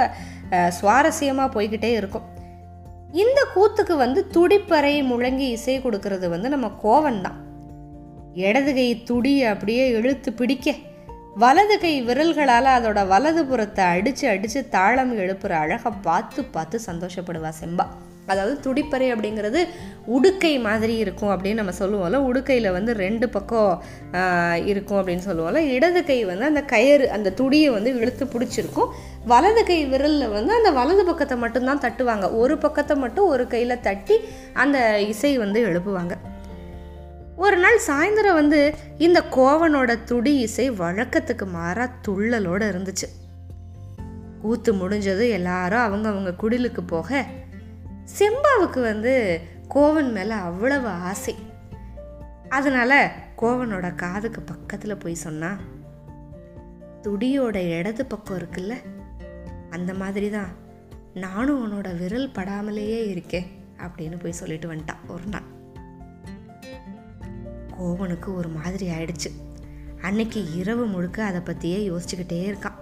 சுவாரஸ்யமாக 0.78 1.54
போய்கிட்டே 1.56 1.91
இருக்கும். 2.00 2.26
இந்த 3.24 3.39
கூத்துக்கு 3.56 3.96
வந்து 4.04 4.22
துடிப்பறை 4.36 4.96
முழங்கி 5.12 5.48
இசை 5.58 5.76
கொடுக்கறது 5.86 6.30
வந்து 6.36 6.50
நம்ம 6.56 6.69
கோவன் 6.86 7.22
தான். 7.26 7.38
இடது 8.48 8.74
கை 8.78 8.88
துடி 9.10 9.36
அப்படியே 9.52 9.84
இழுத்து 9.98 10.30
பிடிக்க 10.39 10.76
வலது 11.43 11.76
கை 11.84 11.93
விரல்களால் 12.08 12.69
அதோட 12.78 13.00
வலது 13.12 13.43
புறத்தை 13.52 13.86
அடித்து 13.98 14.26
அடித்து 14.34 14.62
தாளம் 14.76 15.13
எழுப்புற 15.22 15.54
அழகை 15.63 15.91
பார்த்து 16.08 16.41
பார்த்து 16.56 16.80
சந்தோஷப்படுவா 16.89 17.52
செம்பா. 17.62 17.86
அதாவது 18.26 18.56
துடிப்பறை 18.66 19.08
அப்படிங்கிறது 19.14 19.62
உடுக்கை 20.06 20.60
மாதிரி 20.60 20.98
இருக்கும் 20.98 21.30
அப்படின்னு 21.30 21.54
நம்ம 21.54 21.72
சொல்லுவோம்ல. 21.80 22.16
உடுக்கையில் 22.16 22.72
வந்து 22.72 22.94
ரெண்டு 22.94 23.30
பக்கம் 23.30 23.84
இருக்கும் 24.66 25.00
அப்படின்னு 25.00 25.26
சொல்லுவோம்ல. 25.28 25.62
இடது 25.78 26.04
கை 26.04 26.26
வந்து 26.26 26.46
அந்த 26.46 26.62
கயிறு 26.62 27.12
அந்த 27.12 27.32
துடியை 27.32 27.70
வந்து 27.70 27.96
இழுத்து 27.96 28.26
பிடிச்சிருக்கும். 28.26 28.92
வலது 29.26 29.64
கை 29.66 29.86
விரலில் 29.86 30.34
வந்து 30.38 30.54
அந்த 30.54 30.72
வலது 30.72 31.06
பக்கத்தை 31.06 31.38
மட்டும்தான் 31.38 31.80
தட்டுவாங்க. 31.80 32.36
ஒரு 32.38 32.58
பக்கத்தை 32.58 32.98
மட்டும் 32.98 33.28
ஒரு 33.28 33.48
கையில் 33.48 33.82
தட்டி 33.82 34.20
அந்த 34.54 35.02
இசை 35.02 35.38
வந்து 35.38 35.66
எழுப்புவாங்க. 35.68 36.12
ஒரு 37.36 37.58
நாள் 37.58 37.80
சாயந்தரம் 37.88 38.34
வந்து 38.34 38.76
இந்த 38.98 39.20
கோவனோட 39.32 39.92
துடி 40.04 40.34
இசை 40.38 40.72
வழக்கத்துக்கு 40.72 41.46
மாறா 41.52 41.86
துள்ளலோடு 42.08 42.66
இருந்துச்சு. 42.72 43.08
கூத்து 44.42 44.72
முடிஞ்சது 44.74 45.26
எல்லாரும் 45.30 45.80
அவங்க 45.80 46.10
அவங்க 46.10 46.32
குடிலுக்கு 46.42 46.82
போக 46.88 47.26
செம்பாவுக்கு 48.06 48.82
வந்து 48.82 49.42
கோவன் 49.70 50.12
மேலே 50.12 50.32
அவ்வளவு 50.32 50.88
ஆசை. 50.88 51.36
அதனால 52.50 53.12
கோவனோட 53.38 53.96
காதுக்கு 53.96 54.42
பக்கத்தில் 54.42 54.98
போய் 54.98 55.16
சொன்னா 55.16 55.58
துடியோட 57.02 57.78
இடது 57.78 58.06
பக்கம் 58.06 58.38
இருக்குல்ல 58.38 58.74
அந்த 59.70 59.94
மாதிரி 59.94 60.30
தான் 60.30 60.48
நானும் 61.13 61.62
உன்னோட 61.63 61.98
விரல் 61.98 62.30
படாமலேயே 62.30 63.08
இருக்கேன் 63.08 63.46
அப்படின்னு 63.78 64.20
போய் 64.20 64.32
சொல்லிட்டு 64.32 64.74
வந்துட்டான் 64.74 65.08
ஒரு 65.08 65.24
நாள். 65.26 65.42
கோவனுக்கு 67.80 68.34
ஒரு 68.34 68.50
மாதிரி 68.50 68.89
ஆயிடுச்சு. 68.89 69.32
அன்னைக்கு 70.02 70.54
இரவு 70.54 70.86
முழுக்க 70.86 71.24
அதை 71.24 71.42
பற்றியே 71.42 71.89
யோசிச்சுக்கிட்டே 71.89 72.48
இருக்கான். 72.50 72.80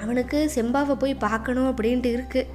அவனுக்கு 0.00 0.50
செம்பாவை 0.54 0.94
போய் 0.94 1.14
பார்க்கணும் 1.14 1.76
அப்படின்ட்டு 1.76 2.20
இருக்குது 2.20 2.46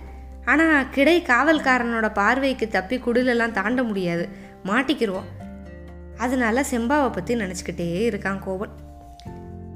ஆனால் 0.45 0.89
கிடை 0.89 1.23
காவல்காரனோட 1.27 2.13
பார்வைக்கு 2.13 2.67
தப்பி 2.67 2.97
குடிலெல்லாம் 2.97 3.51
தாண்ட 3.51 3.83
முடியாது. 3.83 4.27
மாட்டிக்கிருவோம். 4.65 5.29
அதனால 6.17 6.63
செம்பாவை 6.71 7.11
பற்றி 7.11 7.35
நினச்சிக்கிட்டே 7.35 8.09
இருக்கான் 8.09 8.39
கோவன். 8.39 8.69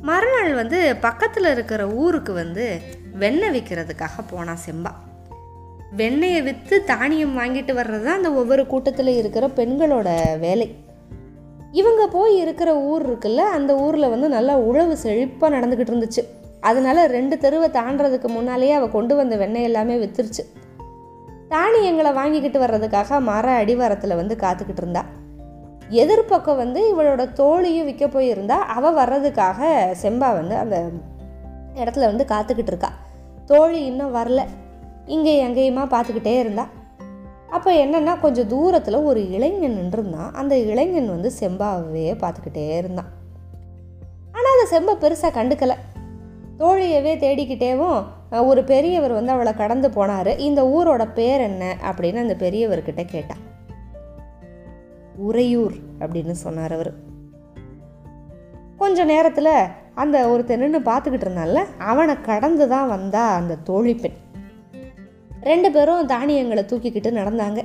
மறுநாள் 0.01 0.53
வந்து 0.53 0.95
பக்கத்தில் 0.95 1.45
இருக்கிற 1.45 1.87
ஊருக்கு 1.87 2.33
வந்து 2.33 2.79
வெண்ணெய் 3.13 3.61
விற்கிறதுக்காக 3.61 4.23
போனான் 4.29 4.57
செம்பா. 4.65 4.91
வெண்ணெயை 5.97 6.43
விற்று 6.43 6.83
தானியம் 6.83 7.37
வாங்கிட்டு 7.37 7.73
வர்றது 7.73 8.03
தான் 8.03 8.15
அந்த 8.15 8.31
ஒவ்வொரு 8.31 8.67
கூட்டத்தில் 8.67 9.07
இருக்கிற 9.07 9.47
பெண்களோட 9.47 10.39
வேலை. 10.39 10.75
இவங்க 11.71 12.07
போய் 12.07 12.37
இருக்கிற 12.37 12.77
ஊர் 12.77 13.09
இருக்குல்ல 13.09 13.35
அந்த 13.35 13.75
ஊரில் 13.75 14.09
வந்து 14.09 14.29
நல்லா 14.29 14.57
உழவு 14.57 14.97
செழிப்பாக 15.03 15.59
நடந்துக்கிட்டு 15.59 15.93
இருந்துச்சு. 15.93 16.23
அதனால 16.61 17.07
ரெண்டு 17.07 17.37
தெருவை 17.37 17.69
தாண்டதுக்கு 17.69 18.27
முன்னாலேயே 18.27 18.71
அவள் 18.71 18.91
கொண்டு 18.91 19.15
வந்த 19.15 19.37
வெண்ணெய் 19.37 19.63
எல்லாமே 19.63 19.95
வித்துருச்சு. 19.97 20.56
தானியங்களை 21.49 22.11
வாங்கிக்கிட்டு 22.11 22.59
வர்றதுக்காக 22.59 23.19
மர 23.19 23.51
அடிவாரத்தில் 23.51 24.15
வந்து 24.15 24.35
காத்துக்கிட்டு 24.39 24.77
இருந்தா. 24.77 25.03
எதிர்பக்கம் 25.89 26.55
வந்து 26.55 26.95
இவளோட 26.95 27.33
தோழியும் 27.33 27.85
விற்க 27.85 28.05
போயிருந்தா 28.05 28.57
அவள் 28.77 28.93
வர்றதுக்காக 28.93 29.59
செம்பா 30.01 30.17
வந்து 30.17 30.55
அந்த 30.55 30.89
இடத்துல 31.75 31.99
வந்து 31.99 32.25
காத்துக்கிட்டு 32.27 32.67
இருக்கா. 32.67 32.91
தோழி 33.45 33.85
இன்னும் 33.85 34.15
வரல. 34.15 34.45
இங்கே 35.05 35.47
எங்கேயுமா 35.47 35.83
பார்த்துக்கிட்டே 35.83 36.39
இருந்தா. 36.39 36.67
அப்போ 37.49 37.73
என்னன்னா 37.73 38.19
கொஞ்சம் 38.19 38.47
தூரத்தில் 38.47 38.95
ஒரு 38.95 39.31
இளைஞன் 39.31 39.77
நின்றுருந்தான் 39.77 40.33
அந்த 40.33 40.57
இளைஞன் 40.57 41.07
வந்து 41.07 41.31
செம்பாவே 41.39 42.17
பார்த்துக்கிட்டே 42.23 42.77
இருந்தான் 42.77 43.11
ஆனால் 44.31 44.51
அந்த 44.53 44.65
செம்பை 44.65 44.95
பெருசாக 44.95 45.33
கண்டுக்கலை. 45.33 45.75
தோழியவே 46.59 47.13
தேடிக்கிட்டேவும் 47.17 48.03
ஒரு 48.31 48.63
பெரியவர் 48.63 49.11
வந்து 49.11 49.31
அவளை 49.31 49.53
கடந்து 49.53 49.89
போனார். 49.89 50.37
இந்த 50.37 50.63
ஊரோட 50.63 51.13
பேர் 51.13 51.39
என்ன 51.39 51.77
அப்படின்னு 51.91 52.15
அந்த 52.15 52.35
பெரியவர்கிட்ட 52.39 53.05
கேட்டான் 53.05 53.43
உறையூர் 55.15 55.73
அப்படின்னு 55.99 56.31
சொன்னார் 56.31 56.73
அவர். 56.73 56.93
கொஞ்ச 58.77 59.03
நேரத்தில் 59.03 59.53
அந்த 59.93 60.29
ஒருத்தன் 60.29 60.59
நின்று 60.59 60.79
பார்த்துக்கிட்டு 60.79 61.27
இருந்தால 61.27 61.63
அவனை 61.77 62.21
கடந்து 62.21 62.67
தான் 62.67 62.87
வந்தா 62.87 63.35
அந்த 63.35 63.55
தோழி 63.55 63.95
பெண். 63.95 64.17
ரெண்டு 65.41 65.71
பேரும் 65.71 66.05
தானியங்களை 66.05 66.63
தூக்கிக்கிட்டு 66.63 67.11
நடந்தாங்க. 67.11 67.63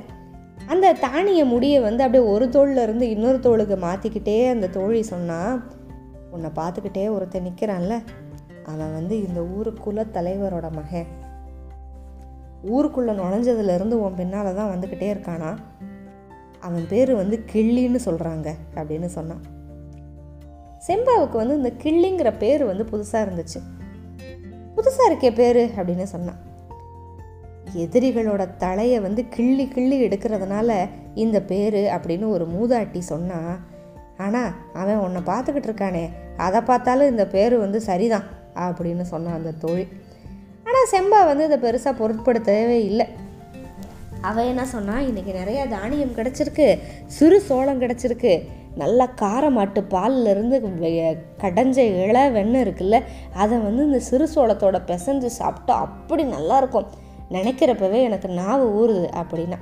அந்த 0.67 0.93
தானிய 0.93 1.45
முடியை 1.45 1.79
வந்து 1.79 2.03
அப்படியே 2.03 2.29
ஒரு 2.29 2.49
தோளில் 2.49 2.83
இருந்து 2.83 3.09
இன்னொரு 3.09 3.39
தோளுக்கு 3.39 3.75
மாற்றிக்கிட்டே 3.75 4.49
அந்த 4.49 4.67
தோழி 4.67 5.01
சொன்னால் 5.01 5.61
உன்னை 6.31 6.49
பார்த்துக்கிட்டே 6.55 7.09
ஒருத்தன் 7.09 7.43
நிற்கிறான்ல 7.43 8.01
அவன் 8.65 8.93
வந்து 8.93 9.27
இந்த 9.27 9.41
ஊருக்குள்ள 9.41 10.05
தலைவரோட 10.13 10.71
மகன். 10.71 11.05
ஊருக்குள்ளே 12.63 13.11
நுழைஞ்சதுலேருந்து 13.11 13.91
உன் 13.91 14.15
பின்னால் 14.15 14.55
தான் 14.55 14.79
வந்துக்கிட்டே 14.79 15.13
இருக்கானா? 15.13 15.55
அவன் 16.59 16.85
பேர் 16.89 17.15
வந்து 17.15 17.43
கிள்ளின்னு 17.53 17.99
சொல்கிறாங்க 18.05 18.53
அப்படின்னு 18.75 19.05
சொன்னான். 19.05 19.41
செம்பாவுக்கு 20.87 21.31
வந்து 21.31 21.55
இந்த 21.55 21.71
கிள்ளிங்கிற 21.83 22.37
பேர் 22.37 22.65
வந்து 22.65 22.83
புதுசாக 22.83 23.27
இருந்துச்சு. 23.27 23.59
புதுசாக 24.77 25.11
இருக்கே 25.11 25.33
பேர் 25.33 25.71
அப்படின்னு 25.75 26.03
சொன்னான். 26.03 26.51
எதிரிகளோட 27.77 28.47
தலையை 28.57 28.99
வந்து 28.99 29.27
கிள்ளி 29.27 29.67
கிள்ளி 29.67 30.07
எடுக்கிறதுனால 30.07 30.89
இந்த 31.15 31.41
பேர் 31.41 31.73
அப்படின்னு 31.73 32.29
ஒரு 32.29 32.47
மூதாட்டி 32.47 32.99
சொன்னான் 32.99 33.59
ஆனால் 34.17 34.51
அவன் 34.73 34.97
உன்னை 34.97 35.21
பார்த்துக்கிட்டு 35.21 35.69
இருக்கானே. 35.69 36.09
அதை 36.37 36.61
பார்த்தாலும் 36.61 37.09
இந்த 37.09 37.27
பேர் 37.27 37.57
வந்து 37.57 37.81
சரிதான். 37.81 38.32
அப்படின்னு 38.65 39.05
சொன்னான் 39.11 39.37
அந்த 39.39 39.53
தோழி. 39.65 39.85
ஆனால் 40.67 40.89
செம்பா 40.93 41.19
வந்து 41.29 41.45
இதை 41.49 41.57
பெருசாக 41.65 41.93
பொருட்படுத்தவே 41.99 42.79
இல்லை. 42.89 43.05
அவள் 44.29 44.49
என்ன 44.49 44.63
சொன்னால் 44.73 45.07
இன்றைக்கி 45.07 45.31
நிறைய 45.39 45.61
தானியம் 45.67 46.17
கிடச்சிருக்கு 46.17 46.67
சிறு 47.15 47.37
சோளம் 47.47 47.81
கிடச்சிருக்கு 47.81 48.33
நல்ல 48.81 49.07
காரமாட்டு 49.21 49.81
பால்லிருந்து 49.93 50.57
கடைஞ்ச 51.41 51.77
இள 52.03 52.17
வெண்ணெய் 52.35 52.63
இருக்குல்ல 52.65 52.99
அதை 53.41 53.55
வந்து 53.65 53.81
இந்த 53.89 53.99
சிறு 54.09 54.27
சோளத்தோட 54.35 54.77
பிசைஞ்சு 54.89 55.29
சாப்பிட்டா 55.39 55.73
அப்படி 55.87 56.23
நல்லா 56.35 56.57
இருக்கும். 56.61 56.87
நினைக்கிறப்பவே 57.35 57.99
எனக்கு 58.07 58.29
நாவு 58.39 58.65
ஊறுது 58.79 59.09
அப்படின்னா. 59.21 59.59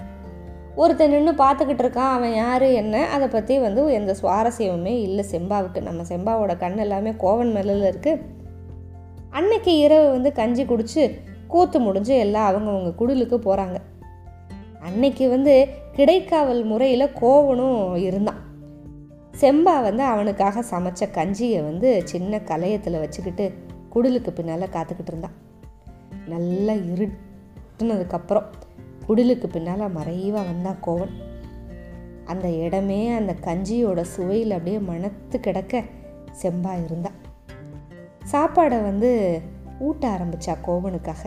ஒருத்தன் 0.82 1.14
நின்று 1.14 1.34
பார்த்துக்கிட்டு 1.42 1.84
இருக்கான் 1.86 2.14
அவன் 2.18 2.36
யார் 2.36 2.66
என்ன 2.82 3.02
அதை 3.16 3.28
பற்றி 3.28 3.56
வந்து 3.66 3.82
எந்த 3.98 4.12
சுவாரஸ்யமுமே 4.22 4.94
இல்லை. 5.08 5.24
செம்பாவுக்கு 5.32 5.82
நம்ம 5.88 6.06
செம்பாவோட 6.12 6.54
கண் 6.64 6.84
எல்லாமே 6.86 7.14
கோவன் 7.24 7.52
மேலில் 7.56 7.90
இருக்குது 7.92 8.22
அன்னைக்கு 9.32 9.78
இரவு 9.78 10.12
வந்து 10.12 10.32
கஞ்சி 10.32 10.66
குடித்து 10.66 11.04
கூத்து 11.48 11.80
முடிஞ்சு 11.80 12.18
எல்லாம் 12.18 12.48
அவங்கவுங்க 12.52 12.92
குடிலுக்கு 13.00 13.38
போகிறாங்க 13.38 13.78
அன்னைக்கு 14.80 15.30
வந்து 15.30 15.68
கிடைக்காவல் 15.96 16.64
முறையில் 16.64 17.14
கோவனும் 17.22 17.96
இருந்தான். 17.96 18.40
செம்பா 19.40 19.82
வந்து 19.82 20.04
அவனுக்காக 20.04 20.64
சமைச்ச 20.72 21.02
கஞ்சியை 21.14 21.64
வந்து 21.64 22.02
சின்ன 22.06 22.40
கலையத்தில் 22.40 23.00
வச்சுக்கிட்டு 23.00 23.46
குடிலுக்கு 23.96 24.32
பின்னால் 24.32 24.74
காத்துக்கிட்டு 24.74 25.12
இருந்தான். 25.12 25.36
நல்லா 26.28 26.74
இருட்டுனதுக்கப்புறம் 26.74 28.48
குடிலுக்கு 29.08 29.48
பின்னால் 29.48 29.92
மறைவாக 29.92 30.46
வந்தான் 30.46 30.80
கோவன். 30.82 31.14
அந்த 32.26 32.50
இடமே 32.50 33.02
அந்த 33.10 33.36
கஞ்சியோட 33.42 34.02
சுவையில் 34.18 34.52
அப்படியே 34.52 34.78
மணத்து 34.78 35.38
கிடக்க 35.40 35.84
செம்பா 36.42 36.74
இருந்தான். 36.86 37.20
சாப்பாடை 38.24 38.78
வந்து 38.78 39.42
ஊட்ட 39.80 40.08
ஆரம்பிச்சா 40.08 40.56
கோவனுக்காக. 40.68 41.26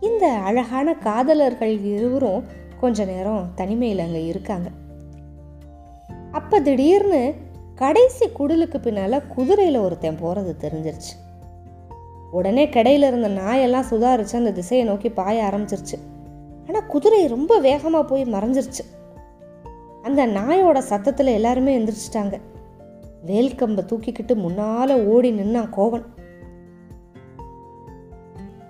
இந்த 0.00 0.30
அழகான 0.30 0.94
காதலர்கள் 0.94 1.78
இருவரும் 1.82 2.44
கொஞ்ச 2.80 3.04
நேரம் 3.04 3.48
தனிமையில் 3.54 3.98
அங்கே 3.98 4.26
இருக்காங்க. 4.26 4.68
அப்போ 6.32 6.60
திடீர்னு 6.60 7.34
கடைசி 7.74 8.28
குடிலுக்கு 8.28 8.78
பின்னால் 8.78 9.26
குதிரையில் 9.26 9.76
ஒருத்தன் 9.76 10.16
போகிறது 10.16 10.68
தெரிஞ்சிருச்சு. 10.68 11.28
உடனே 12.30 12.68
கடையில் 12.68 13.02
இருந்த 13.02 13.28
நாயெல்லாம் 13.28 13.84
சுதாரிச்சு 13.90 14.36
அந்த 14.36 14.52
திசையை 14.52 14.86
நோக்கி 14.86 15.08
பாய 15.08 15.50
ஆரம்பிச்சிருச்சு. 15.52 15.98
ஆனால் 16.66 16.86
குதிரை 16.86 17.26
ரொம்ப 17.26 17.58
வேகமாக 17.58 18.04
போய் 18.04 18.24
மறைஞ்சிருச்சு. 18.24 18.84
அந்த 20.02 20.26
நாயோட 20.26 20.78
சத்தத்தில் 20.78 21.26
எல்லாருமே 21.26 21.78
எந்திரிச்சிட்டாங்க. 21.78 22.40
வேல்கம்பை 23.26 23.82
தூக்கிக்கிட்டு 23.90 24.34
முன்னால் 24.34 25.04
ஓடி 25.04 25.30
நின்னான் 25.32 25.70
கோவன். 25.76 26.04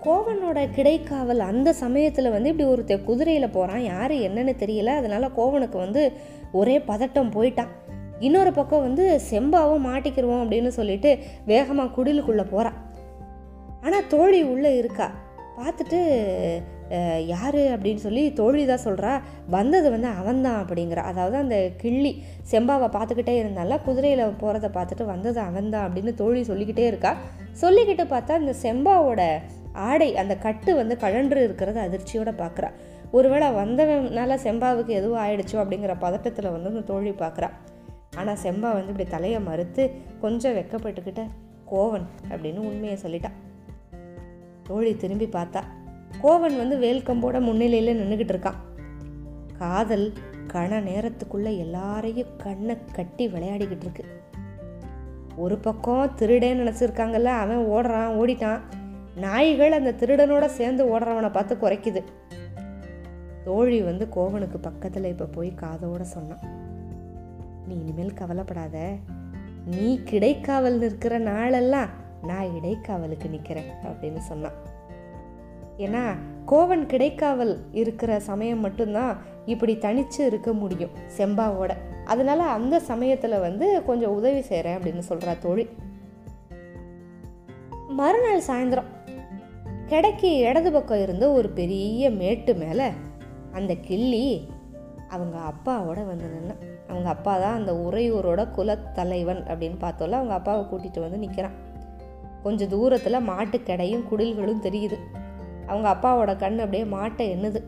கோவனோட 0.05 0.59
கிடைக்காவல் 0.77 1.39
அந்த 1.39 1.73
சமயத்தில் 1.73 2.31
வந்து 2.31 2.49
இப்படி 2.49 2.69
ஒருத்த 2.71 3.05
குதிரையில் 3.05 3.51
போகிறான் 3.51 3.83
யார் 3.83 4.13
என்னன்னு 4.13 4.55
தெரியல. 4.63 4.87
அதனால் 4.87 5.35
கோவனுக்கு 5.37 5.77
வந்து 5.77 6.13
ஒரே 6.53 6.79
பதட்டம் 6.79 7.35
போயிட்டான். 7.35 7.73
இன்னொரு 8.19 8.53
பக்கம் 8.53 8.81
வந்து 8.81 9.21
செம்பாவும் 9.31 9.87
மாட்டிக்கிருவோம் 9.87 10.43
அப்படின்னு 10.43 10.69
சொல்லிட்டு 10.69 11.19
வேகமாக 11.47 11.95
குடிலுக்குள்ளே 11.97 12.47
போகிறான் 12.51 12.79
ஆனால் 13.81 14.07
தோழி 14.07 14.43
உள்ளே 14.43 14.77
இருக்கா. 14.77 15.11
பார்த்துட்டு 15.57 16.01
யார் 17.27 17.55
அப்படின்னு 17.55 17.95
சொல்லி 17.95 18.33
தோழி 18.33 18.67
தான் 18.67 18.85
சொல்கிறா 18.85 19.21
வந்தது 19.49 19.91
வந்து 19.91 20.09
அவன்தான் 20.09 20.67
அப்படிங்கிற. 20.67 20.97
அதாவது 20.97 21.37
அந்த 21.37 21.71
கிள்ளி 21.77 22.23
செம்பாவை 22.51 22.89
பார்த்துக்கிட்டே 22.97 23.35
இருந்தால 23.43 23.79
குதிரையில் 23.85 24.25
போகிறத 24.43 24.71
பார்த்துட்டு 24.77 25.05
வந்தது 25.05 25.41
அவன்தான் 25.41 25.87
அப்படின்னு 25.89 26.15
தோழி 26.15 26.43
சொல்லிக்கிட்டே 26.43 26.87
இருக்கா. 26.87 27.17
சொல்லிக்கிட்டு 27.61 28.07
பார்த்தா 28.15 28.41
இந்த 28.41 28.55
செம்பாவோட 28.63 29.23
ஆடை 29.73 30.17
அந்த 30.17 30.37
கட்டு 30.37 30.75
வந்து 30.75 30.97
கழன்று 30.97 31.41
இருக்கிறத 31.49 31.81
அதிர்ச்சியோட 31.89 32.31
பார்க்குறா. 32.39 32.71
ஒருவேளை 33.11 33.49
வந்தவனால 33.51 34.39
செம்பாவுக்கு 34.45 34.89
எதுவும் 34.89 35.21
ஆயிடுச்சோ 35.21 35.59
அப்படிங்கிற 35.63 35.95
பதட்டத்தில் 36.01 36.53
வந்து 36.53 36.69
அந்த 36.69 36.81
தோழி 36.81 37.11
பார்க்குறா. 37.11 37.51
ஆனால் 38.17 38.41
செம்பா 38.43 38.69
வந்து 38.73 38.87
இப்படி 38.87 39.09
தலையை 39.09 39.41
மறுத்து 39.41 39.91
கொஞ்சம் 40.21 40.57
வெக்கப்பட்டுக்கிட்ட 40.57 41.23
கோவன் 41.71 42.07
அப்படின்னு 42.31 42.59
உண்மையை 42.59 42.99
சொல்லிட்டான் 43.03 43.37
தோழி 44.67 44.97
திரும்பி 44.97 45.27
பார்த்தா 45.27 45.61
கோவன் 46.23 46.57
வந்து 46.57 46.77
வேல்கம்போட 46.77 47.41
முன்னிலையில் 47.41 47.99
நின்றுக்கிட்டு 47.99 48.29
இருக்கான். 48.29 48.55
காதல் 49.59 50.13
கண 50.53 50.81
நேரத்துக்குள்ளே 50.81 51.59
எல்லாரையும் 51.59 52.37
கண்ணை 52.37 52.77
கட்டி 52.93 53.29
விளையாடிக்கிட்டு 53.29 53.81
இருக்கு. 53.81 54.05
ஒரு 55.37 55.59
பக்கம் 55.59 56.11
திருடேன்னு 56.19 56.65
நினச்சிருக்காங்கல்ல 56.67 57.25
அவன் 57.25 57.59
ஓடுறான் 57.59 58.21
ஓடிட்டான். 58.23 58.61
நாய்கள் 59.17 59.73
அந்த 59.73 59.93
திருடனோட 59.93 60.47
சேர்ந்து 60.47 60.99
ஓடுறவனை 60.99 61.33
பார்த்து 61.33 61.55
குறைக்குது. 61.55 62.03
தோழி 63.45 63.83
வந்து 63.83 64.09
கோவனுக்கு 64.15 64.57
பக்கத்தில் 64.61 65.05
இப்போ 65.05 65.25
போய் 65.25 65.53
காதோட 65.61 66.01
சொன்னான். 66.01 66.39
நீ 67.69 67.75
இனிமேல் 67.75 68.13
கவலைப்படாத. 68.13 68.95
நீ 69.67 70.01
கிடைக்காவல் 70.05 70.79
நிற்கிற 70.79 71.19
நாளெல்லாம் 71.19 71.89
நான் 72.23 72.45
இடைக்காவலுக்கு 72.45 73.31
நிற்கிறேன் 73.31 73.71
அப்படின்னு 73.85 74.19
சொன்னான். 74.19 74.69
ஏன்னா 75.81 76.05
கோவன் 76.47 76.85
கிடைக்காவல் 76.87 77.55
இருக்கிற 77.73 78.21
சமயம் 78.21 78.61
மட்டும்தான் 78.61 79.19
இப்படி 79.47 79.79
தனித்து 79.79 80.27
இருக்க 80.27 80.53
முடியும் 80.53 80.91
செம்பாவோட. 81.17 81.71
அதனால் 82.05 82.39
அந்த 82.39 82.81
சமயத்தில் 82.81 83.39
வந்து 83.39 83.85
கொஞ்சம் 83.85 84.15
உதவி 84.15 84.41
செய்கிறேன் 84.41 84.79
அப்படின்னு 84.79 85.03
சொல்கிறா 85.09 85.39
தோழி. 85.39 85.69
மறுநாள் 87.89 88.43
சாயந்தரம் 88.49 88.91
கிடைக்கு 89.89 90.31
இடது 90.39 90.73
பக்கம் 90.73 91.03
இருந்த 91.03 91.33
ஒரு 91.33 91.49
பெரிய 91.49 92.11
மேட்டு 92.11 92.55
மேலே 92.55 92.89
அந்த 93.53 93.75
கிள்ளி 93.75 94.49
அவங்க 95.09 95.39
அப்பாவோட 95.39 96.01
வந்து 96.07 96.27
நின்னா. 96.35 96.57
அவங்க 96.91 97.09
அப்பா 97.09 97.39
தான் 97.39 97.55
அந்த 97.55 97.73
உறையூரோட 97.73 98.41
குலத்தலைவன் 98.57 99.43
அப்படின்னு 99.51 99.77
பார்த்தோம்ல 99.81 100.19
அவங்க 100.21 100.35
அப்பாவை 100.35 100.65
கூட்டிகிட்டு 100.65 101.01
வந்து 101.01 101.19
நிற்கிறான் 101.19 101.57
கொஞ்சம் 102.43 102.69
தூரத்தில் 102.69 103.27
மாட்டுக்கடையும் 103.29 104.05
குடில்களும் 104.11 104.63
தெரியுது. 104.63 104.99
அவங்க 105.71 105.91
அப்பாவோட 105.91 106.37
கண் 106.37 106.59
அப்படியே 106.59 106.85
மாட்டை 106.85 107.37
எண்ணுது. 107.37 107.61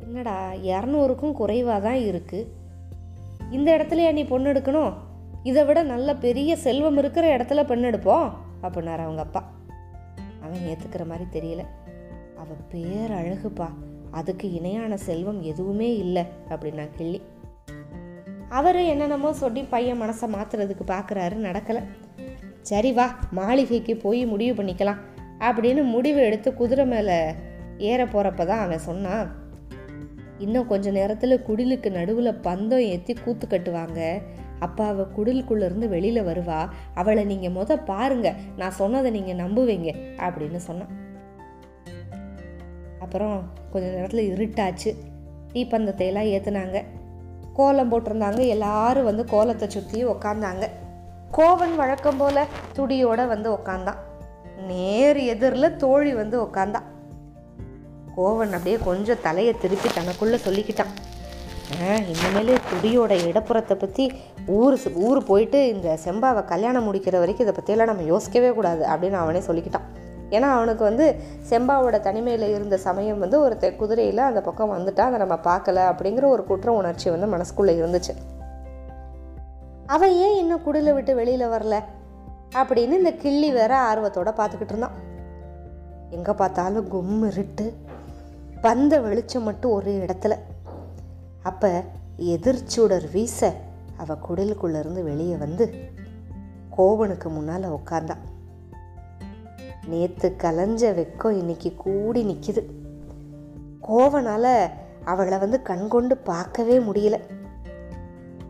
என்னடா 0.00 0.52
இரநூறுக்கும் 0.52 1.32
குறைவாக 1.32 1.80
தான் 1.80 1.96
இருக்குது 1.96 2.46
இந்த 3.50 3.76
இடத்துலையா 3.76 4.12
நீ 4.12 4.24
பொண்ணு 4.24 4.52
எடுக்கணும்? 4.52 4.92
இதை 5.42 5.64
விட 5.64 5.82
நல்ல 5.82 6.16
பெரிய 6.16 6.56
செல்வம் 6.56 6.96
இருக்கிற 6.96 7.36
இடத்துல 7.36 7.64
பெண் 7.64 7.84
எடுப்போம் 7.84 8.30
அப்படின்னாரு 8.62 9.02
அவங்க 9.06 9.20
அப்பா. 9.20 9.50
அவன் 10.42 10.60
ஏற்றுக்கிற 10.66 11.06
மாதிரி 11.06 11.24
தெரியல. 11.32 11.62
அவள் 12.36 12.62
பேர் 12.68 13.10
அழகுப்பா. 13.10 13.68
அதுக்கு 14.10 14.52
இணையான 14.52 14.96
செல்வம் 14.96 15.42
எதுவுமே 15.42 15.96
இல்லை 15.96 16.24
அப்படின்னா 16.48 16.88
கிள்ளி. 16.96 17.22
அவர் 18.48 18.76
என்னென்னமோ 18.76 19.32
சொல்லி 19.32 19.62
பையன் 19.62 20.02
மனசை 20.02 20.26
மாத்துறதுக்கு 20.26 20.84
பார்க்குறாரு 20.86 21.36
நடக்கலை. 21.48 21.82
சரி 22.60 22.92
வா 22.92 23.14
மாளிகைக்கு 23.30 23.96
போய் 23.96 24.26
முடிவு 24.26 24.62
பண்ணிக்கலாம். 24.62 25.10
அப்படின்னு 25.42 25.84
முடிவு 25.84 26.20
எடுத்து 26.20 26.54
குதிரை 26.54 26.86
மேலே 26.86 27.34
ஏற 27.78 28.04
போகிறப்ப 28.04 28.46
தான் 28.46 28.58
அவன் 28.58 28.78
சொன்னான் 28.78 29.40
இன்னும் 30.38 30.66
கொஞ்ச 30.66 30.90
நேரத்தில் 30.90 31.44
குடிலுக்கு 31.48 31.90
நடுவில் 31.90 32.32
பந்தம் 32.32 32.78
ஏற்றி 32.78 33.14
கூத்து 33.14 33.46
கட்டுவாங்க. 33.46 34.22
அப்பா 34.58 34.86
அவள் 34.86 35.08
குடிலுக்குள்ளேருந்து 35.16 35.88
வெளியில் 35.88 36.22
வருவா. 36.22 36.68
அவளை 36.94 37.24
நீங்கள் 37.24 37.50
முத 37.50 37.84
பாருங்க. 37.84 38.34
நான் 38.56 38.70
சொன்னதை 38.70 39.10
நீங்கள் 39.10 39.46
நம்புவீங்க. 39.46 39.94
அப்படின்னு 40.16 40.56
சொன்னான். 40.56 40.88
அப்புறம் 43.00 43.42
கொஞ்ச 43.70 43.88
நேரத்தில் 43.88 44.34
இருட்டாச்சு. 44.34 44.94
தீப்பந்தத்தையெல்லாம் 45.52 46.32
ஏற்றுனாங்க 46.32 46.84
கோலம் 47.52 47.92
போட்டிருந்தாங்க. 47.92 48.46
எல்லாரும் 48.46 49.04
வந்து 49.04 49.24
கோலத்தை 49.24 49.68
சுற்றி 49.68 50.06
உக்காந்தாங்க. 50.06 50.68
கோவன் 51.30 51.76
வழக்கம் 51.76 52.16
போல் 52.16 52.46
துடியோட 52.76 53.26
வந்து 53.26 53.50
உக்காந்தான். 53.52 53.96
நேர் 54.66 55.16
எதிரில் 55.16 55.76
தோழி 55.76 56.14
வந்து 56.14 56.42
உக்காந்தா. 56.42 56.80
கோவன் 58.16 58.52
அப்படியே 58.52 58.78
கொஞ்சம் 58.84 59.16
தலையை 59.22 59.54
திருப்பி 59.60 59.88
தனக்குள்ளே 59.88 60.38
சொல்லிக்கிட்டான். 60.48 60.86
ஆ 61.82 61.94
இனிமேல் 61.94 62.58
துடியோட 62.58 63.12
இடப்புறத்தை 63.12 63.74
பற்றி 63.74 64.12
ஊர் 64.46 64.78
ஊர் 64.94 65.24
போயிட்டு 65.24 65.68
இந்த 65.68 65.98
செம்பாவை 66.04 66.44
கல்யாணம் 66.44 66.84
முடிக்கிற 66.84 67.18
வரைக்கும் 67.18 67.46
இதை 67.46 67.52
பற்றியெல்லாம் 67.52 67.94
நம்ம 67.94 68.02
யோசிக்கவே 68.02 68.52
கூடாது 68.52 68.86
அப்படின்னு 68.86 69.12
அவனே 69.12 69.38
சொல்லிக்கிட்டான். 69.38 70.00
ஏன்னா 70.30 70.40
அவனுக்கு 70.40 70.84
வந்து 70.84 71.16
செம்பாவோட 71.48 72.00
தனிமையில் 72.00 72.48
இருந்த 72.48 72.76
சமயம் 72.76 73.18
வந்து 73.18 73.40
ஒரு 73.40 73.56
தெ- 73.60 73.76
குதிரையில் 73.76 74.18
அந்த 74.18 74.40
பக்கம் 74.40 74.70
வந்துட்டான் 74.70 75.00
அதை 75.00 75.18
நம்ம 75.18 75.34
பார்க்கல 75.34 75.94
அப்படிங்கிற 75.94 76.26
ஒரு 76.26 76.44
குற்ற 76.44 76.72
உணர்ச்சி 76.72 77.10
வந்து 77.10 77.36
மனசுக்குள்ளே 77.36 77.60
இருந்துச்சு. 77.60 78.16
அவன் 79.86 80.12
ஏன் 80.12 80.36
இன்னும் 80.36 80.60
குடில 80.66 80.92
விட்டு 80.92 81.14
வெளியில் 81.14 81.46
வரல? 81.46 81.80
அப்படின்னு 82.54 82.92
இந்த 82.92 83.12
கிள்ளி 83.12 83.52
வேற 83.52 83.94
ஆர்வத்தோட 83.94 84.28
பார்த்துக்கிட்டு 84.34 84.68
இருந்தான். 84.68 84.92
எங்கே 86.10 86.32
பார்த்தாலும் 86.32 86.88
கும் 86.88 87.30
இருட்டு. 87.30 87.74
பந்த 88.62 89.02
வெளிச்சம் 89.02 89.42
மட்டும் 89.42 89.70
ஒரு 89.70 89.92
இடத்துல. 89.92 90.36
அப்போ 91.42 91.84
எதிர்ச்சுடர் 92.18 93.10
வீச 93.12 93.54
அவ 93.96 94.14
குடலுக்குள்ளேருந்து 94.14 95.02
வெளியே 95.02 95.34
வந்து 95.34 95.74
கோவனுக்கு 96.78 97.28
முன்னால் 97.28 97.72
உட்கார்ந்தான் 97.72 98.20
நேத்து 99.86 100.34
கலைஞ்ச 100.38 100.92
வெக்கம் 100.92 101.30
இன்னைக்கு 101.30 101.74
கூடி 101.76 102.24
நிக்குது. 102.24 102.64
கோவனால 103.82 104.70
அவளை 105.04 105.38
வந்து 105.38 105.62
கண்கொண்டு 105.62 106.16
பார்க்கவே 106.16 106.78
முடியல. 106.78 107.20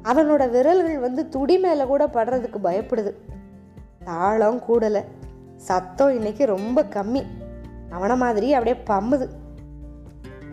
அவனோட 0.05 0.51
விரல்கள் 0.51 0.99
வந்து 0.99 1.29
துடி 1.29 1.59
மேலே 1.59 1.85
கூட 1.85 2.07
படுறதுக்கு 2.07 2.57
பயப்படுது. 2.65 3.15
தாளம் 4.05 4.65
கூடலை. 4.65 5.05
சத்தம் 5.57 6.15
இன்னைக்கு 6.15 6.47
ரொம்ப 6.47 6.83
கம்மி. 6.83 7.25
அவனை 7.91 8.17
மாதிரி 8.17 8.55
அப்படியே 8.55 8.83
பம்முது. 8.87 9.29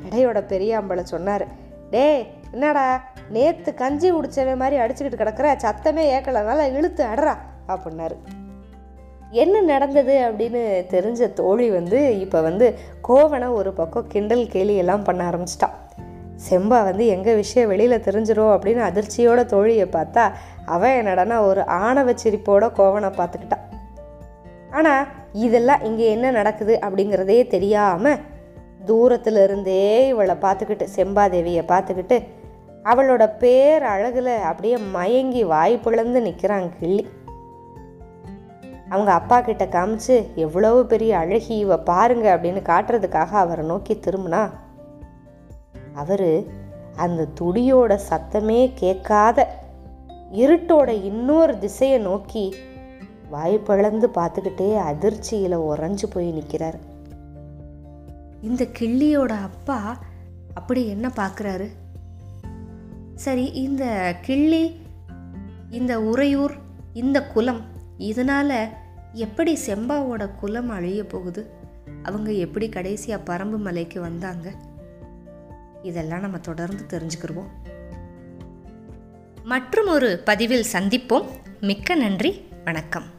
இடையோட 0.09 0.37
பெரியாம்பளை 0.37 1.03
சொன்னார் 1.03 1.47
டே 1.89 2.33
என்னடா 2.51 3.11
நேற்று 3.29 3.73
கஞ்சி 3.73 4.11
குடிச்சவன் 4.11 4.55
மாதிரி 4.55 4.81
அடிச்சுக்கிட்டு 4.81 5.11
கிடக்குற 5.11 5.55
சத்தமே 5.57 6.03
ஏக்கலனால 6.17 6.73
இழுத்து 6.73 7.05
அடறா 7.05 7.35
அப்படின்னாரு. 7.67 8.15
என்ன 9.29 9.61
நடந்தது? 9.61 10.31
அப்படின்னு 10.31 10.93
தெரிஞ்ச 10.95 11.33
தோழி 11.33 11.69
வந்து 11.69 12.19
இப்போ 12.19 12.41
வந்து 12.41 12.79
கோவனை 13.07 13.51
ஒரு 13.51 13.73
பக்கம் 13.73 14.07
கிண்டல் 14.07 14.47
கேலி 14.47 14.75
எல்லாம் 14.75 15.03
பண்ண 15.03 15.29
ஆரம்பிச்சிட்டான் 15.29 15.78
செம்பா 16.49 16.83
வந்து 16.83 17.07
எங்கள் 17.07 17.35
விஷயம் 17.35 17.67
வெளியில் 17.67 18.01
தெரிஞ்சிரும் 18.01 18.53
அப்படின்னு 18.55 18.83
அதிர்ச்சியோட 18.89 19.45
தோழியை 19.45 19.87
பார்த்தா 19.87 20.31
அவன் 20.65 21.05
என்னடான்னா 21.05 21.39
ஒரு 21.39 21.63
ஆணவ 21.65 22.11
சிரிப்போட 22.11 22.71
கோவனை 22.77 23.09
பார்த்துக்கிட்டான் 23.09 23.65
ஆனால் 24.71 25.07
இதெல்லாம் 25.33 25.83
இங்கே 25.83 26.11
என்ன 26.11 26.31
நடக்குது 26.31 26.79
அப்படிங்கிறதே 26.81 27.47
தெரியாமல் 27.47 28.19
தூரத்தில் 28.85 29.35
இருந்தே 29.35 30.07
இவளை 30.07 30.35
பார்த்துக்கிட்டு 30.35 30.87
செம்பாதேவியை 30.95 31.63
பார்த்துக்கிட்டு 31.67 32.23
அவளோட 32.83 33.37
பேர் 33.37 33.83
அழகில் 33.83 34.37
அப்படியே 34.37 34.77
மயங்கி 34.77 35.43
வாய் 35.43 35.77
பிளந்து 35.77 36.19
நிற்கிறாங்க 36.21 36.69
கிள்ளி. 36.79 37.07
அவங்க 38.89 39.11
அப்பா 39.11 39.41
கிட்ட 39.41 39.65
காமிச்சு 39.65 40.33
எவ்வளவு 40.35 40.85
பெரிய 40.85 41.17
அழகி 41.17 41.57
இவ 41.57 41.77
பாருங்க 41.77 42.35
அப்படின்னு 42.35 42.61
காட்டுறதுக்காக 42.61 43.29
அவரை 43.29 43.65
நோக்கி 43.65 43.99
திரும்பினா 43.99 44.49
அவர் 45.99 46.29
அந்த 46.95 47.27
துடியோட 47.39 47.91
சத்தமே 48.09 48.61
கேட்காத 48.75 49.47
இருட்டோட 50.31 50.89
இன்னொரு 51.03 51.53
திசையை 51.57 51.99
நோக்கி 51.99 52.43
வாய்ப்பிழந்து 53.31 54.07
பார்த்துக்கிட்டே 54.13 54.69
அதிர்ச்சியில் 54.89 55.63
உறைஞ்சு 55.71 56.07
போய் 56.13 56.29
நிற்கிறார் 56.31 56.79
இந்த 58.41 58.63
கிள்ளியோட 58.79 59.33
அப்பா 59.47 59.79
அப்படி 60.53 60.81
என்ன 60.87 61.07
பார்க்குறாரு? 61.15 61.67
சரி 63.15 63.45
இந்த 63.63 63.83
கிள்ளி 64.21 64.63
இந்த 65.69 65.93
உறையூர் 66.11 66.53
இந்த 66.93 67.17
குலம் 67.33 67.61
இதனால் 67.97 68.57
எப்படி 69.13 69.53
செம்பாவோட 69.67 70.23
குலம் 70.39 70.69
அழிய 70.69 71.01
போகுது? 71.03 71.43
அவங்க 72.03 72.29
எப்படி 72.45 72.67
கடைசியாக 72.69 73.27
பரம்பு 73.29 73.57
மலைக்கு 73.57 73.99
வந்தாங்க? 74.01 74.47
இதெல்லாம் 75.83 76.19
நம்ம 76.19 76.37
தொடர்ந்து 76.37 76.99
தெரிஞ்சுக்கிடுவோம் 76.99 77.49
மற்றும் 79.43 79.87
ஒரு 79.87 80.21
பதிவில் 80.25 80.65
சந்திப்போம். 80.71 81.25
மிக்க 81.59 81.95
நன்றி. 81.95 82.47
வணக்கம். 82.63 83.17